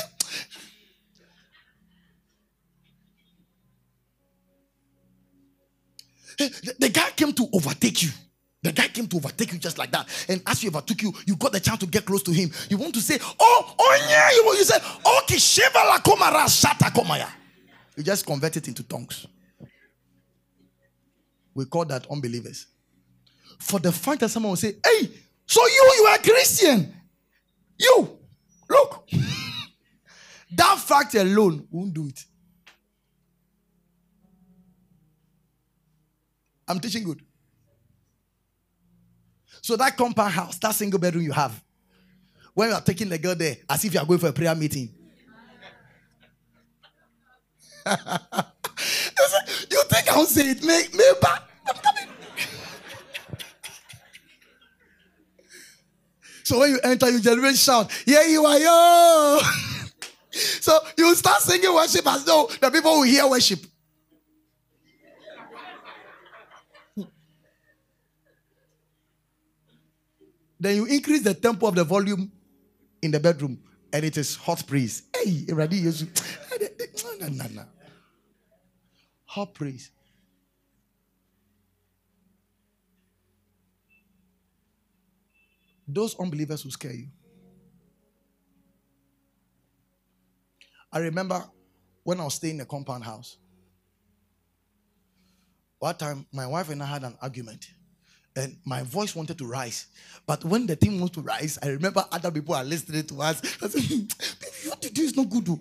[6.39, 8.09] The, guy came to overtake you.
[8.63, 10.07] The guy came to overtake you just like that.
[10.29, 12.49] And as he overtook you, you got the chance to get close to him.
[12.69, 14.31] You want to say, Oh, oh yeah.
[14.31, 16.45] You, you said, Okay, oh, Sheva la komara
[16.91, 17.27] komaya.
[17.97, 19.27] You just convert it into tongues.
[21.53, 22.67] We call that unbelievers.
[23.59, 25.09] For the fact that someone will say, Hey,
[25.45, 26.93] so you, you are Christian.
[27.77, 28.17] You,
[28.69, 29.07] look.
[30.55, 32.23] that fact alone won't do it.
[36.69, 37.19] I'm teaching good.
[39.61, 41.61] So that compound house, that single bedroom you have,
[42.53, 44.53] when you are taking the girl there, as if you are going for a prayer
[44.53, 44.93] meeting.
[47.89, 47.95] you
[49.85, 50.61] think I'll say it?
[50.63, 51.43] Me, me back.
[51.67, 52.03] I'm coming.
[56.43, 59.39] so when you enter, you generate shout, Yeah, you are, yo.
[60.31, 63.65] so you start singing worship as though the people will hear worship.
[70.59, 72.31] Then you increase the tempo of the volume
[73.01, 73.59] in the bedroom,
[73.93, 75.03] and it is hot praise.
[75.15, 75.81] Hey, ready?
[75.81, 77.63] No, no, no.
[79.25, 79.91] Hot praise.
[85.87, 87.07] Those unbelievers will scare you.
[90.91, 91.43] I remember
[92.03, 93.37] when I was staying in a compound house.
[95.79, 97.65] One time, my wife and I had an argument
[98.35, 99.87] and my voice wanted to rise.
[100.25, 103.41] But when the thing wants to rise, I remember other people are listening to us.
[103.61, 105.45] I said, hmm, baby, what you do is not good.
[105.45, 105.59] Though.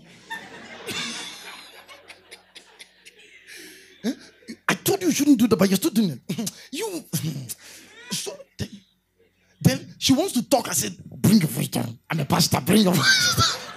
[4.68, 6.50] I told you you shouldn't do that, but you're still doing it.
[6.72, 7.04] you.
[8.10, 8.68] so then,
[9.60, 10.68] then she wants to talk.
[10.68, 11.98] I said, Bring your voice down.
[12.10, 13.67] I'm a pastor, bring your voice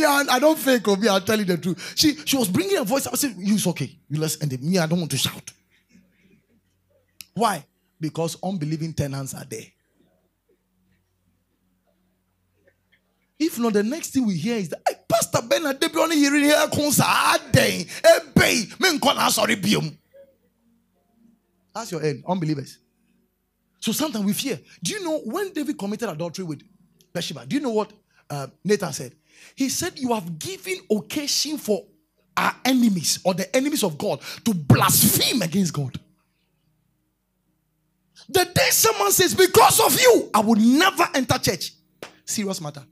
[0.00, 1.92] Me, I, I don't fake me, I'll tell you the truth.
[1.94, 3.06] She she was bringing her voice.
[3.06, 3.98] I said, You it's okay.
[4.08, 4.62] You let's end it.
[4.62, 5.52] Me, I don't want to shout.
[7.34, 7.64] Why?
[8.00, 9.66] Because unbelieving tenants are there.
[13.38, 16.44] If not, the next thing we hear is that hey, Pastor Bernard Debbie only hearing
[16.44, 17.86] here concert day.
[18.02, 19.96] Hey, men call sorry biom.
[21.74, 22.78] That's your end, unbelievers.
[23.80, 24.58] So sometimes we fear.
[24.82, 26.62] Do you know when David committed adultery with
[27.12, 27.46] Bathsheba?
[27.46, 27.92] Do you know what
[28.28, 29.14] uh, Nathan said?
[29.54, 31.86] He said, "You have given occasion for
[32.36, 35.98] our enemies or the enemies of God to blaspheme against God."
[38.28, 41.72] The day someone says, "Because of you, I will never enter church,"
[42.24, 42.86] serious matter.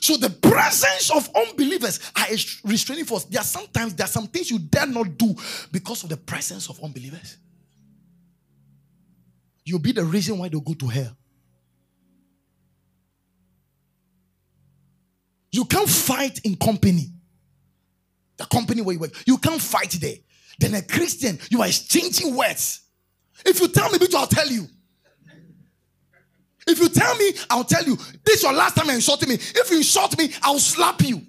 [0.00, 3.24] So the presence of unbelievers are a restraining force.
[3.24, 5.34] There are sometimes there are some things you dare not do
[5.72, 7.36] because of the presence of unbelievers.
[9.64, 11.16] You'll be the reason why they go to hell.
[15.52, 17.12] You can't fight in company.
[18.36, 19.12] The company where you work.
[19.26, 20.16] You can't fight there.
[20.58, 22.82] Then a Christian, you are exchanging words.
[23.44, 24.66] If you tell me, I'll tell you.
[26.66, 27.96] If you tell me, I'll tell you.
[28.24, 29.34] This is your last time you insulted me.
[29.34, 31.22] If you insult me, I'll slap you.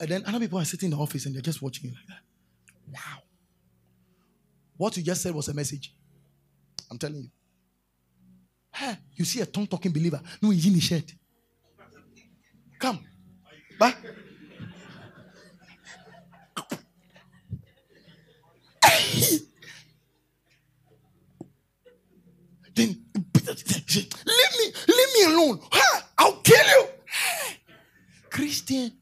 [0.00, 2.06] And then other people are sitting in the office and they're just watching you like
[2.06, 2.20] that.
[2.92, 3.22] Wow.
[4.76, 5.92] What you just said was a message.
[6.90, 7.30] I'm telling you.
[8.78, 10.20] Hey, you see a tongue talking believer.
[10.40, 11.12] No, he's in his shirt.
[12.78, 13.00] Come.
[13.76, 13.92] Bah.
[22.76, 23.04] Then
[23.56, 25.60] leave me, leave me alone.
[26.16, 26.86] I'll kill you.
[28.30, 28.92] Christian.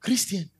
[0.00, 0.50] Christian.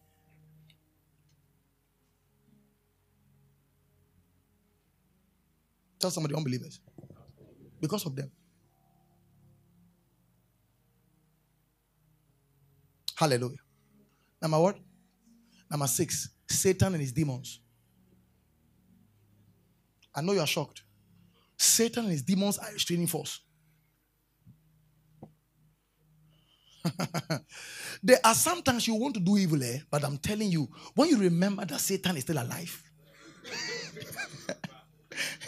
[6.06, 6.78] Tell somebody unbelievers.
[7.80, 8.30] Because of them.
[13.16, 13.58] Hallelujah.
[14.40, 14.76] Number what?
[15.68, 16.28] Number six.
[16.48, 17.58] Satan and his demons.
[20.14, 20.84] I know you are shocked.
[21.56, 23.40] Satan and his demons are a straining force.
[28.00, 29.78] there are sometimes you want to do evil, eh?
[29.90, 32.80] but I'm telling you, when you remember that Satan is still alive,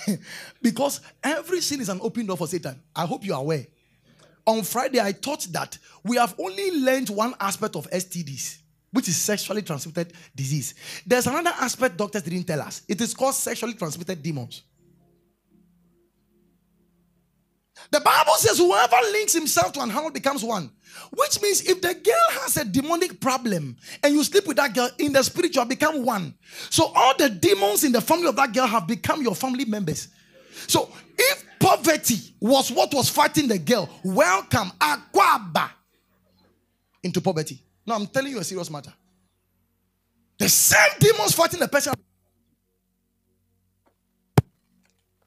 [0.62, 2.80] because every sin is an open door for Satan.
[2.94, 3.66] I hope you are aware.
[4.46, 8.58] On Friday, I taught that we have only learned one aspect of STDs
[8.90, 10.74] which is sexually transmitted disease.
[11.06, 12.82] There's another aspect doctors didn't tell us.
[12.88, 14.62] It is called sexually transmitted demons.
[17.90, 20.70] The Bible says whoever links himself to an animal becomes one.
[21.10, 24.90] Which means if the girl has a demonic problem and you sleep with that girl
[24.98, 26.34] in the spirit, spiritual become one.
[26.70, 30.08] So all the demons in the family of that girl have become your family members.
[30.66, 35.70] So if poverty was what was fighting the girl, welcome Akwaaba
[37.02, 37.60] into poverty.
[37.86, 38.92] No, I'm telling you a serious matter.
[40.38, 41.94] The same demons fighting the person,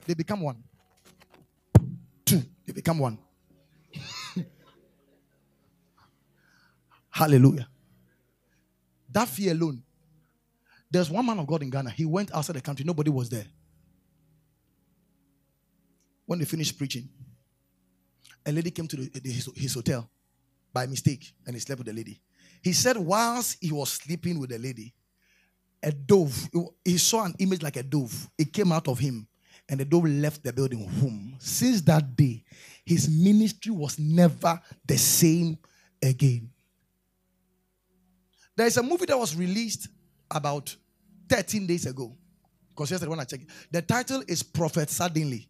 [0.05, 0.63] they become one.
[2.65, 3.17] They become one.
[7.09, 7.67] Hallelujah.
[9.11, 9.83] That fear alone.
[10.89, 11.89] There's one man of God in Ghana.
[11.91, 13.45] He went outside the country, nobody was there.
[16.25, 17.09] When they finished preaching,
[18.45, 20.09] a lady came to the, his, his hotel
[20.73, 22.21] by mistake and he slept with the lady.
[22.61, 24.93] He said, whilst he was sleeping with the lady,
[25.83, 26.49] a dove,
[26.85, 28.29] he saw an image like a dove.
[28.37, 29.27] It came out of him,
[29.71, 30.85] and the dove left the building.
[30.99, 31.35] Whom?
[31.39, 32.43] Since that day,
[32.85, 35.57] his ministry was never the same
[36.03, 36.51] again.
[38.55, 39.87] There is a movie that was released
[40.29, 40.75] about
[41.29, 42.15] 13 days ago.
[42.69, 45.47] Because yesterday when I checked, the title is Prophet Suddenly.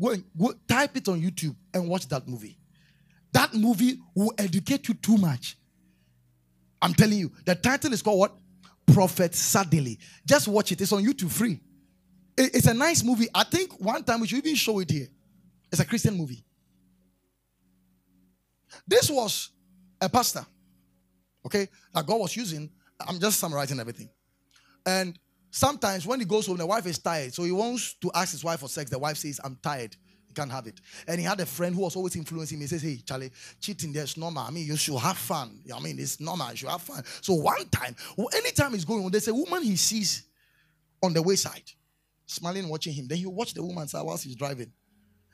[0.00, 2.58] Go, go type it on YouTube and watch that movie.
[3.32, 5.56] That movie will educate you too much.
[6.82, 7.30] I'm telling you.
[7.44, 8.34] The title is called what?
[8.92, 10.00] Prophet Suddenly.
[10.26, 10.80] Just watch it.
[10.80, 11.60] It's on YouTube free.
[12.42, 13.28] It's a nice movie.
[13.34, 15.08] I think one time we should even show it here.
[15.70, 16.42] It's a Christian movie.
[18.86, 19.50] This was
[20.00, 20.46] a pastor,
[21.44, 22.70] okay, that God was using.
[23.06, 24.08] I'm just summarizing everything.
[24.86, 25.18] And
[25.50, 27.34] sometimes when he goes home, the wife is tired.
[27.34, 28.90] So he wants to ask his wife for sex.
[28.90, 29.96] The wife says, I'm tired.
[30.28, 30.80] You can't have it.
[31.08, 32.64] And he had a friend who was always influencing me.
[32.64, 34.44] He says, Hey, Charlie, cheating there's normal.
[34.44, 35.60] I mean, you should have fun.
[35.74, 36.50] I mean, it's normal.
[36.50, 37.02] You should have fun.
[37.20, 37.96] So one time,
[38.34, 40.24] anytime he's going on, there's a woman he sees
[41.02, 41.70] on the wayside,
[42.30, 43.06] smiling, watching him.
[43.08, 44.72] Then he watched the woman's woman whilst he's driving.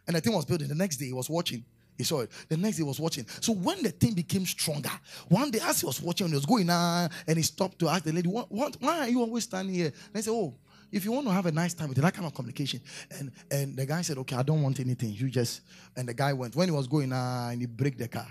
[0.06, 0.68] And the thing was building.
[0.68, 1.64] The next day, he was watching.
[1.96, 2.30] He saw it.
[2.48, 3.26] The next day he was watching.
[3.40, 4.90] So when the thing became stronger,
[5.28, 8.04] one day as he was watching, he was going on and he stopped to ask
[8.04, 9.86] the lady, what, what, why are you always standing here?
[9.86, 10.54] And I said, Oh,
[10.92, 12.80] if you want to have a nice time with that kind of communication.
[13.18, 15.12] And and the guy said, Okay, I don't want anything.
[15.12, 15.62] You just
[15.96, 16.54] and the guy went.
[16.54, 18.28] When he was going uh, and he braked the car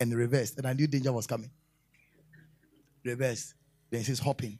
[0.00, 1.50] and reversed, and I knew danger was coming.
[3.04, 3.54] Reversed.
[3.90, 4.58] Then he says hopping.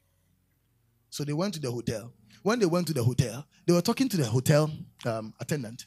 [1.09, 2.13] So they went to the hotel.
[2.43, 4.71] When they went to the hotel, they were talking to the hotel
[5.05, 5.87] um, attendant.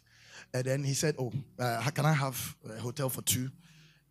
[0.53, 3.49] And then he said, Oh, uh, can I have a hotel for two?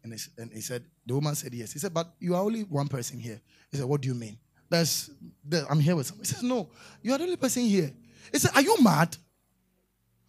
[0.03, 1.72] And he, and he said, The woman said yes.
[1.72, 3.40] He said, But you are only one person here.
[3.70, 4.38] He said, What do you mean?
[4.70, 6.24] There, I'm here with someone.
[6.24, 6.70] He says, No,
[7.03, 7.93] you are the only person here.
[8.32, 9.16] He said, Are you mad?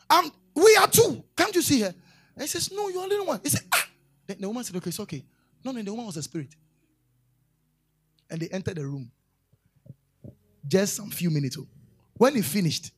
[0.10, 1.24] Um, we are two.
[1.36, 1.96] Can't you see her?
[2.36, 3.40] And he says, No, you are the only one.
[3.42, 3.88] He said, Ah.
[4.28, 5.24] Then the woman said, Okay, it's okay.
[5.64, 6.56] No, no, the woman was a spirit.
[8.30, 9.12] And they entered the room.
[10.68, 11.58] Just some few minutes.
[11.58, 11.68] Ago.
[12.16, 12.92] When he finished,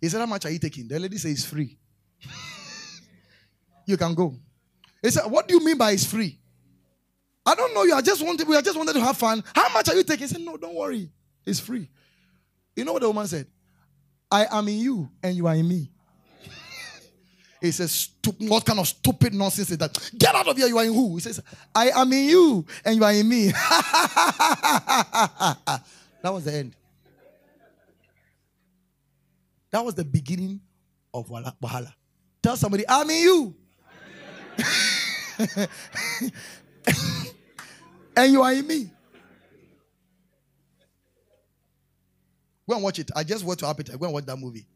[0.00, 0.88] he said, How much are you taking?
[0.88, 1.76] The lady said, It's free.
[3.86, 4.34] you can go.
[5.02, 6.38] He said, What do you mean by it's free?
[7.46, 7.94] I don't know you.
[7.94, 9.42] I just wanted, we are just wanted to have fun.
[9.54, 10.28] How much are you taking?
[10.28, 11.10] He said, No, don't worry.
[11.46, 11.88] It's free.
[12.76, 13.46] You know what the woman said?
[14.30, 15.90] I am in you and you are in me.
[17.60, 20.10] he says, What kind of stupid nonsense is that?
[20.16, 21.14] Get out of here, you are in who?
[21.14, 21.40] He says,
[21.74, 23.46] I am in you and you are in me.
[23.48, 25.82] that
[26.24, 26.74] was the end.
[29.70, 30.60] That was the beginning
[31.12, 31.92] of Wahala.
[32.42, 33.54] Tell somebody, I'm in you.
[38.16, 38.90] and you are in me.
[42.68, 43.10] Go and watch it.
[43.16, 43.98] I just went to Appetite.
[43.98, 44.66] Go and watch that movie.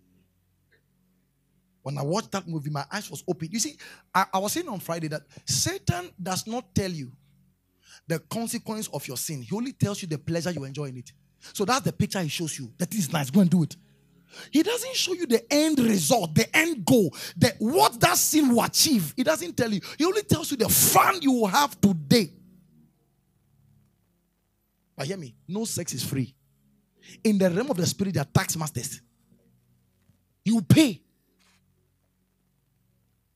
[1.82, 3.49] When I watched that movie, my eyes was open.
[3.51, 3.76] You see,
[4.14, 7.11] I, I was saying on Friday that Satan does not tell you
[8.07, 9.43] the consequence of your sin.
[9.43, 11.12] He only tells you the pleasure you enjoy in it.
[11.53, 12.72] So that's the picture he shows you.
[12.78, 13.30] That is nice.
[13.30, 13.76] Go and do it.
[14.51, 18.62] He doesn't show you the end result, the end goal, the what that sin will
[18.62, 19.12] achieve.
[19.16, 19.80] He doesn't tell you.
[19.99, 22.30] He only tells you the fun you will have today.
[24.97, 26.35] But hear me, no sex is free.
[27.24, 29.01] In the realm of the spirit, there are tax masters.
[30.45, 31.01] You pay.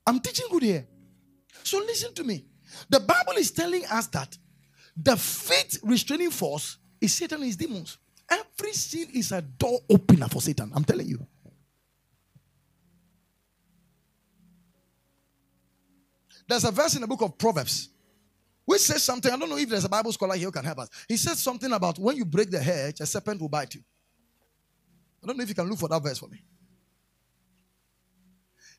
[0.06, 0.86] I'm teaching good here.
[1.62, 2.44] So listen to me.
[2.88, 4.36] The Bible is telling us that
[4.96, 7.98] the fifth restraining force is Satan and his demons.
[8.28, 10.72] Every sin is a door opener for Satan.
[10.74, 11.26] I'm telling you.
[16.48, 17.90] There's a verse in the book of Proverbs
[18.64, 19.32] which says something.
[19.32, 20.88] I don't know if there's a Bible scholar here who can help us.
[21.08, 23.82] He says something about when you break the hedge, a serpent will bite you.
[25.22, 26.42] I don't know if you can look for that verse for me.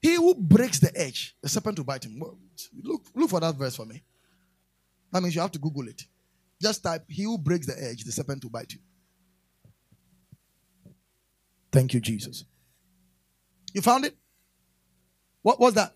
[0.01, 2.21] He who breaks the edge, the serpent will bite him.
[2.83, 4.03] Look, look for that verse for me.
[5.11, 6.05] That means you have to Google it.
[6.61, 8.79] Just type, He who breaks the edge, the serpent will bite you.
[11.71, 12.45] Thank you, Jesus.
[13.73, 14.15] You found it?
[15.41, 15.93] What was that?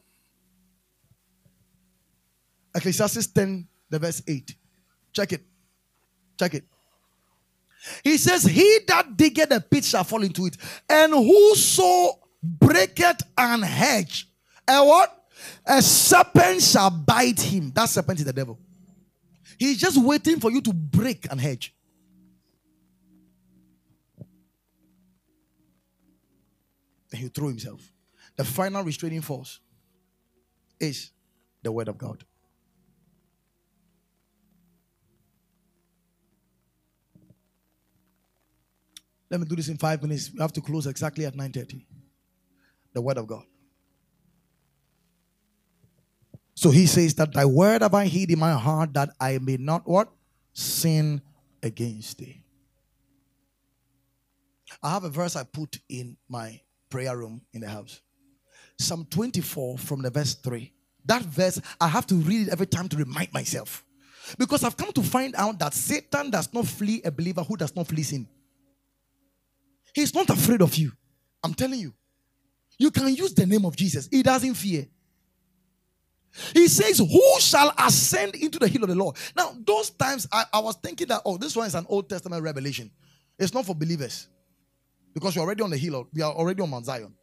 [2.76, 4.55] Ecclesiastes 10, the verse 8.
[5.13, 5.41] Check it.
[6.39, 6.63] Check it.
[8.03, 10.55] He says, He that diggeth a pit shall fall into it,
[10.88, 14.28] and whoso breaketh an hedge,
[14.67, 15.17] a what?
[15.65, 17.72] A serpent shall bite him.
[17.74, 18.59] That serpent is the devil.
[19.57, 21.74] He's just waiting for you to break an hedge.
[27.12, 27.91] Then he'll throw himself.
[28.38, 29.59] The final restraining force
[30.80, 31.12] is
[31.62, 32.24] the word of God.
[39.30, 40.32] Let me do this in five minutes.
[40.34, 41.86] We have to close exactly at 9:30.
[42.93, 43.45] The word of God.
[46.54, 49.58] So he says that thy word have I hid in my heart that I may
[49.58, 50.12] not what?
[50.54, 51.21] Sin
[51.63, 52.43] against thee.
[54.83, 56.62] I have a verse I put in my
[56.92, 58.01] prayer room in the house.
[58.78, 60.72] Psalm 24 from the verse 3.
[61.05, 63.84] That verse, I have to read it every time to remind myself.
[64.38, 67.76] Because I've come to find out that Satan does not flee a believer who does
[67.76, 68.28] not flee sin.
[69.96, 70.92] He's not afraid of you.
[71.43, 71.93] I'm telling you.
[72.78, 74.08] You can use the name of Jesus.
[74.12, 74.88] He doesn't fear.
[76.54, 79.18] He says, Who shall ascend into the hill of the Lord?
[79.36, 82.42] Now, those times I, I, was thinking that, oh, this one is an Old Testament
[82.42, 82.89] revelation.
[83.38, 84.28] It's not for believers.
[85.13, 87.13] Because we're already on the hill, we are already on Mount Zion.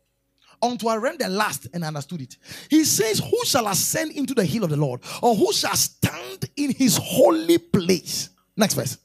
[0.61, 2.37] Until I read the last and understood it.
[2.69, 5.01] He says, Who shall ascend into the hill of the Lord?
[5.23, 8.31] Or who shall stand in his holy place?
[8.57, 8.99] Next verse.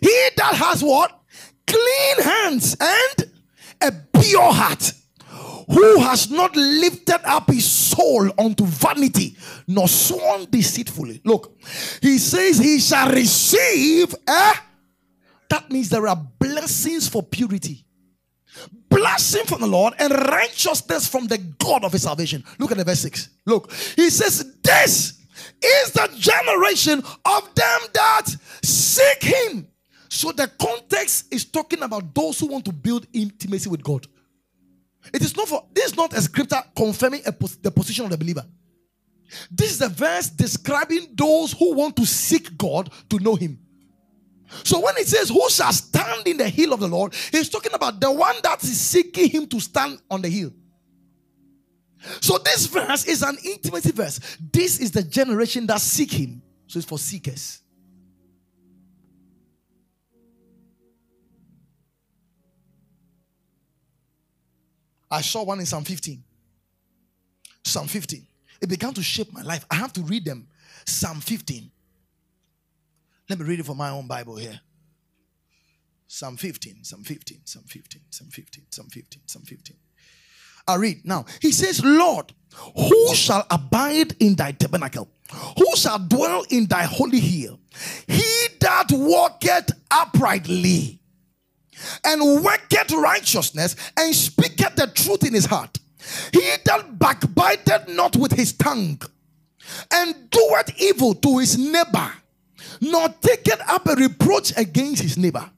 [0.00, 1.20] He that has what?
[1.70, 3.30] clean hands and
[3.80, 4.92] a pure heart
[5.68, 9.36] who has not lifted up his soul unto vanity
[9.68, 11.20] nor sworn deceitfully.
[11.24, 11.56] Look,
[12.02, 14.14] he says he shall receive.
[14.26, 14.54] Eh?
[15.48, 16.20] That means there are
[16.50, 17.84] blessings for purity.
[18.88, 22.42] blessing from the Lord and righteousness from the God of his salvation.
[22.58, 23.28] Look at the verse 6.
[23.46, 25.20] Look, he says, This
[25.62, 28.26] is the generation of them that
[28.62, 29.68] seek him.
[30.08, 34.06] So the context is talking about those who want to build intimacy with God.
[35.14, 37.32] It is not for this is not a scripture confirming a,
[37.62, 38.44] the position of the believer.
[39.50, 43.60] This is a verse describing those who want to seek God to know him.
[44.64, 47.14] So when it says, Who shall stand in the hill of the Lord?
[47.30, 50.52] He's talking about the one that is seeking him to stand on the hill.
[52.20, 54.20] So this verse is an intimacy verse.
[54.52, 56.42] This is the generation that seek him.
[56.66, 57.62] So it's for seekers.
[65.10, 66.22] I saw one in Psalm 15.
[67.64, 68.26] Psalm 15.
[68.60, 69.66] It began to shape my life.
[69.70, 70.46] I have to read them.
[70.86, 71.70] Psalm 15.
[73.30, 74.60] Let me read it from my own Bible here.
[76.08, 79.76] Psalm 15, Psalm 15, Psalm 15, Psalm 15, Psalm 15, Psalm 15.
[80.66, 81.24] I read now.
[81.40, 82.32] He says, Lord,
[82.76, 85.08] who shall abide in thy tabernacle?
[85.56, 87.60] Who shall dwell in thy holy hill?
[88.08, 91.00] He that walketh uprightly
[92.04, 95.78] and worketh righteousness and speaketh the truth in his heart.
[96.32, 99.00] He that backbiteth not with his tongue
[99.92, 102.12] and doeth evil to his neighbor
[102.80, 105.48] nor taketh up a reproach against his neighbor,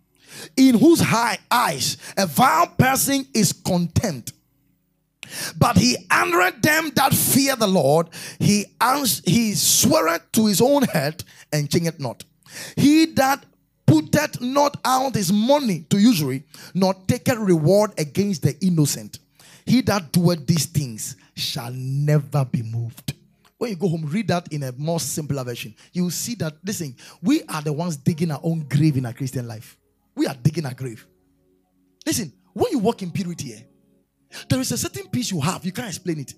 [0.57, 4.33] in whose high eyes a vile person is contempt.
[5.57, 8.09] But he honored them that fear the Lord.
[8.39, 12.25] He ans- he sweareth to his own head and changeth not.
[12.77, 13.45] He that
[13.87, 19.19] putteth not out his money to usury, nor taketh reward against the innocent.
[19.65, 23.15] He that doeth these things shall never be moved.
[23.63, 25.73] When you go home, read that in a more simpler version.
[25.93, 29.13] You will see that, listen, we are the ones digging our own grave in our
[29.13, 29.79] Christian life.
[30.17, 31.07] We are digging our grave.
[32.05, 33.61] Listen, when you walk in purity, eh,
[34.49, 35.65] there is a certain peace you have.
[35.65, 36.35] You can't explain it.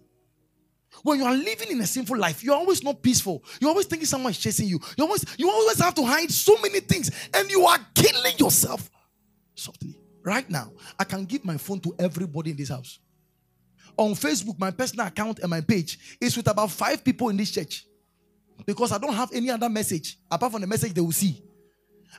[1.02, 3.42] When you are living in a sinful life, you're always not peaceful.
[3.58, 4.78] You're always thinking someone is chasing you.
[4.98, 8.90] You always, you always have to hide so many things, and you are killing yourself
[9.54, 9.98] softly.
[10.22, 12.98] Right now, I can give my phone to everybody in this house
[13.96, 17.50] on Facebook, my personal account and my page is with about five people in this
[17.50, 17.86] church.
[18.66, 21.42] Because I don't have any other message apart from the message they will see.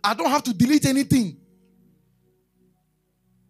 [0.03, 1.37] I don't have to delete anything.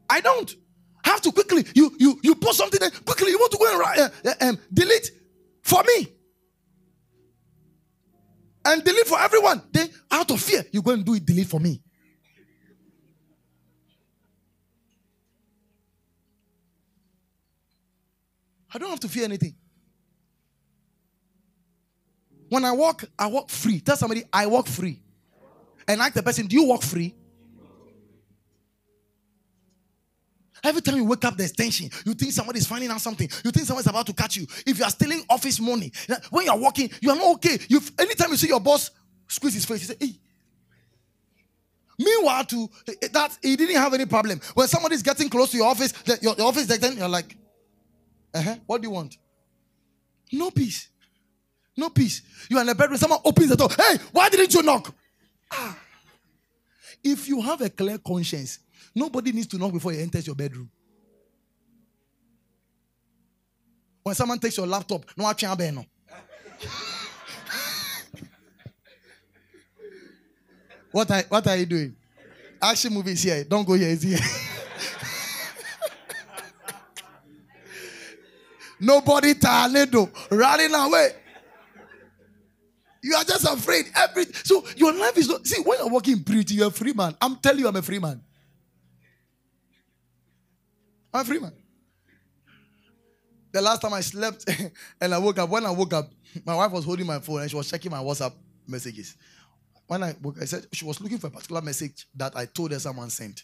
[0.10, 0.56] I don't
[1.04, 1.66] have to quickly.
[1.74, 3.32] You you you post something then quickly.
[3.32, 5.10] You want to go and write, uh, uh, um, delete
[5.64, 6.08] for me
[8.66, 9.62] and delete for everyone.
[9.72, 11.26] Then out of fear, you go and do it.
[11.26, 11.82] Delete for me.
[18.76, 19.56] I don't have to fear anything.
[22.50, 23.80] When I walk, I walk free.
[23.80, 25.02] Tell somebody, I walk free.
[25.88, 27.16] And like the person, do you walk free?
[30.62, 31.90] Every time you wake up, there's tension.
[32.06, 33.30] You think somebody's finding out something.
[33.46, 34.46] You think someone's about to catch you.
[34.66, 35.94] If you are stealing office money,
[36.30, 37.58] when you are walking, you are not okay.
[37.70, 38.92] You anytime you see your boss
[39.28, 40.20] squeeze his face, you say, hey.
[41.98, 44.42] Meanwhile, to eh, that he didn't have any problem.
[44.54, 47.38] When somebody's getting close to your office, your, your office, then you're like,
[48.36, 48.56] uh-huh.
[48.66, 49.18] What do you want?
[50.32, 50.90] No peace.
[51.78, 52.22] No peace.
[52.49, 53.70] You are in the bedroom, someone opens the door.
[53.70, 54.94] Hey, why didn't you knock?
[55.52, 55.78] Ah.
[57.03, 58.60] If you have a clear conscience,
[58.94, 60.70] nobody needs to knock before you enters your bedroom.
[64.03, 65.32] When someone takes your laptop, no
[65.72, 65.86] no.
[70.91, 71.95] what are, what are you doing?
[72.62, 73.44] Action movies here.
[73.45, 73.90] Don't go here.
[73.90, 74.20] It's here.
[78.80, 81.12] Nobody tornado running away.
[83.02, 83.86] You are just afraid.
[83.96, 85.46] Every so your life is not.
[85.46, 87.16] See, when you're walking pretty, you're a free man.
[87.22, 88.22] I'm telling you, I'm a free man.
[91.14, 91.54] I'm a free man.
[93.52, 94.50] The last time I slept
[95.02, 96.12] and I woke up, when I woke up,
[96.46, 98.34] my wife was holding my phone and she was checking my WhatsApp
[98.68, 99.16] messages.
[99.88, 102.72] When I woke, I said she was looking for a particular message that I told
[102.72, 103.44] her someone sent.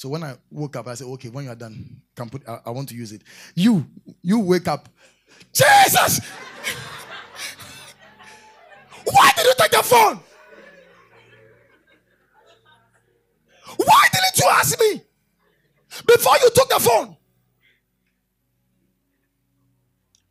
[0.00, 2.60] So when I woke up, I said, okay, when you are done, can put I,
[2.64, 3.20] I want to use it.
[3.54, 3.86] You,
[4.22, 4.88] you wake up.
[5.52, 6.20] Jesus!
[9.04, 10.20] Why did you take the phone?
[13.76, 15.02] Why didn't you ask me
[16.06, 17.14] before you took the phone?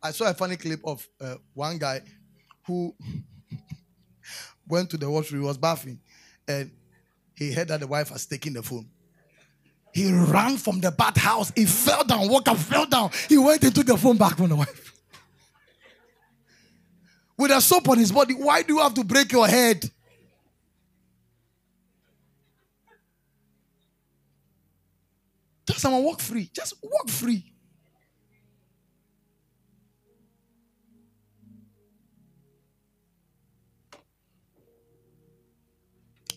[0.02, 2.00] I saw a funny clip of uh, one guy
[2.66, 2.92] who
[4.66, 6.00] went to the washroom, he was bathing,
[6.48, 6.72] and
[7.36, 8.88] he heard that the wife was taking the phone.
[9.92, 11.52] He ran from the bathhouse.
[11.54, 13.10] He fell down, woke up, fell down.
[13.28, 14.92] He went and took the phone back from the wife.
[17.36, 19.90] With a soap on his body, why do you have to break your head?
[25.66, 26.50] Tell someone walk free.
[26.52, 27.44] Just walk free.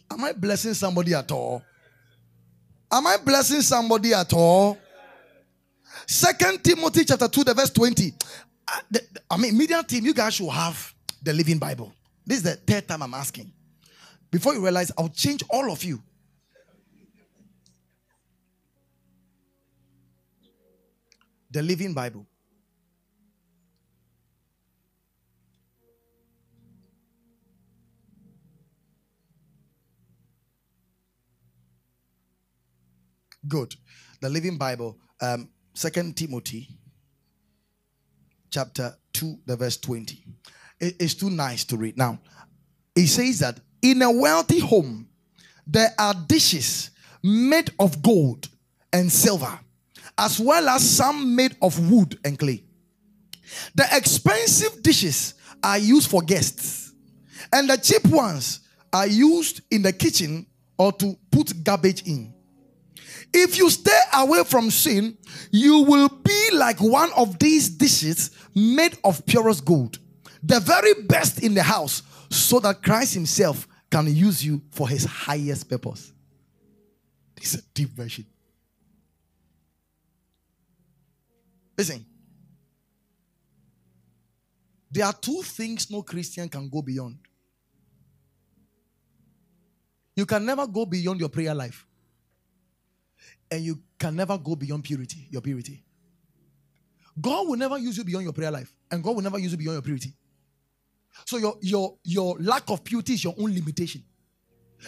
[0.09, 1.63] Am I blessing somebody at all?
[2.93, 4.77] Am I blessing somebody at all?
[6.05, 8.13] Second Timothy chapter 2, the verse 20.
[8.67, 8.99] Uh,
[9.31, 10.93] I mean, media team, you guys should have
[11.23, 11.91] the living Bible.
[12.23, 13.51] This is the third time I'm asking.
[14.29, 16.03] Before you realize, I'll change all of you.
[21.49, 22.27] The living Bible.
[33.47, 33.75] Good.
[34.21, 36.69] The Living Bible, um, Second Timothy,
[38.49, 40.23] chapter two, the verse twenty.
[40.79, 41.97] It, it's too nice to read.
[41.97, 42.19] Now,
[42.95, 45.09] it says that in a wealthy home
[45.65, 46.91] there are dishes
[47.21, 48.47] made of gold
[48.91, 49.59] and silver,
[50.17, 52.63] as well as some made of wood and clay.
[53.75, 55.33] The expensive dishes
[55.63, 56.93] are used for guests,
[57.51, 58.61] and the cheap ones
[58.91, 60.45] are used in the kitchen
[60.77, 62.32] or to put garbage in.
[63.33, 65.17] If you stay away from sin,
[65.51, 69.97] you will be like one of these dishes made of purest gold,
[70.43, 75.03] the very best in the house, so that Christ Himself can use you for His
[75.05, 76.13] highest purpose.
[77.35, 78.25] This is a deep version.
[81.75, 82.05] Listen,
[84.91, 87.17] there are two things no Christian can go beyond.
[90.15, 91.87] You can never go beyond your prayer life
[93.51, 95.83] and you can never go beyond purity, your purity.
[97.19, 99.57] God will never use you beyond your prayer life, and God will never use you
[99.57, 100.13] beyond your purity.
[101.25, 104.03] So your your your lack of purity is your own limitation.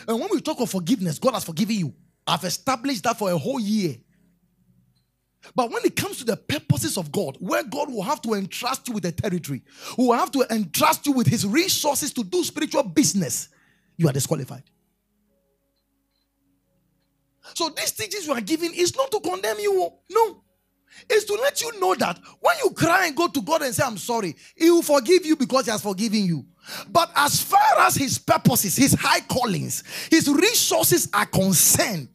[0.08, 1.94] And when we talk of forgiveness, God has forgiven you.
[2.28, 3.98] I've established that for a whole year.
[5.54, 8.88] But when it comes to the purposes of God, where God will have to entrust
[8.88, 9.62] you with a territory,
[9.96, 13.50] who will have to entrust you with his resources to do spiritual business,
[13.96, 14.64] you are disqualified.
[17.54, 19.92] So these teachings you are giving is not to condemn you.
[20.12, 20.42] No.
[21.10, 23.84] It's to let you know that when you cry and go to God and say,
[23.84, 26.46] I'm sorry, He will forgive you because He has forgiven you.
[26.90, 32.10] But as far as His purposes, His high callings, His resources are concerned,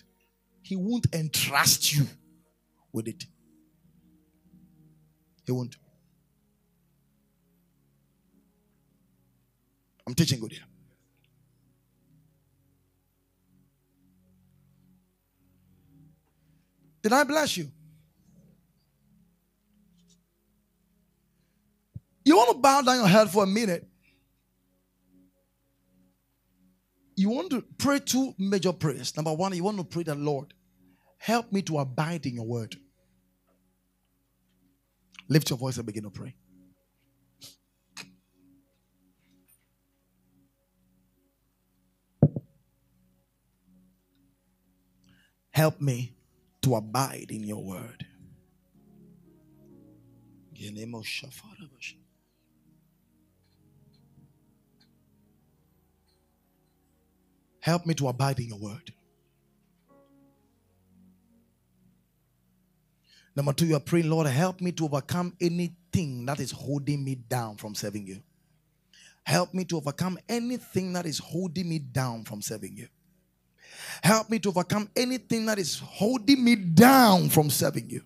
[0.62, 2.06] He won't entrust you
[2.92, 3.24] with it.
[5.44, 5.76] He won't.
[10.06, 10.64] I'm teaching good here.
[17.02, 17.70] Did I bless you?
[22.24, 23.86] You want to bow down your head for a minute.
[27.16, 29.16] You want to pray two major prayers.
[29.16, 30.54] Number one, you want to pray the Lord,
[31.18, 32.76] help me to abide in your word.
[35.28, 36.34] Lift your voice and begin to pray.
[45.50, 46.14] Help me
[46.62, 48.06] to abide in your word.
[57.60, 58.92] Help me to abide in your word.
[63.36, 67.14] Number two, you are praying, Lord, help me to overcome anything that is holding me
[67.14, 68.22] down from serving you.
[69.24, 72.88] Help me to overcome anything that is holding me down from serving you.
[74.02, 78.02] Help me to overcome anything that is holding me down from serving you.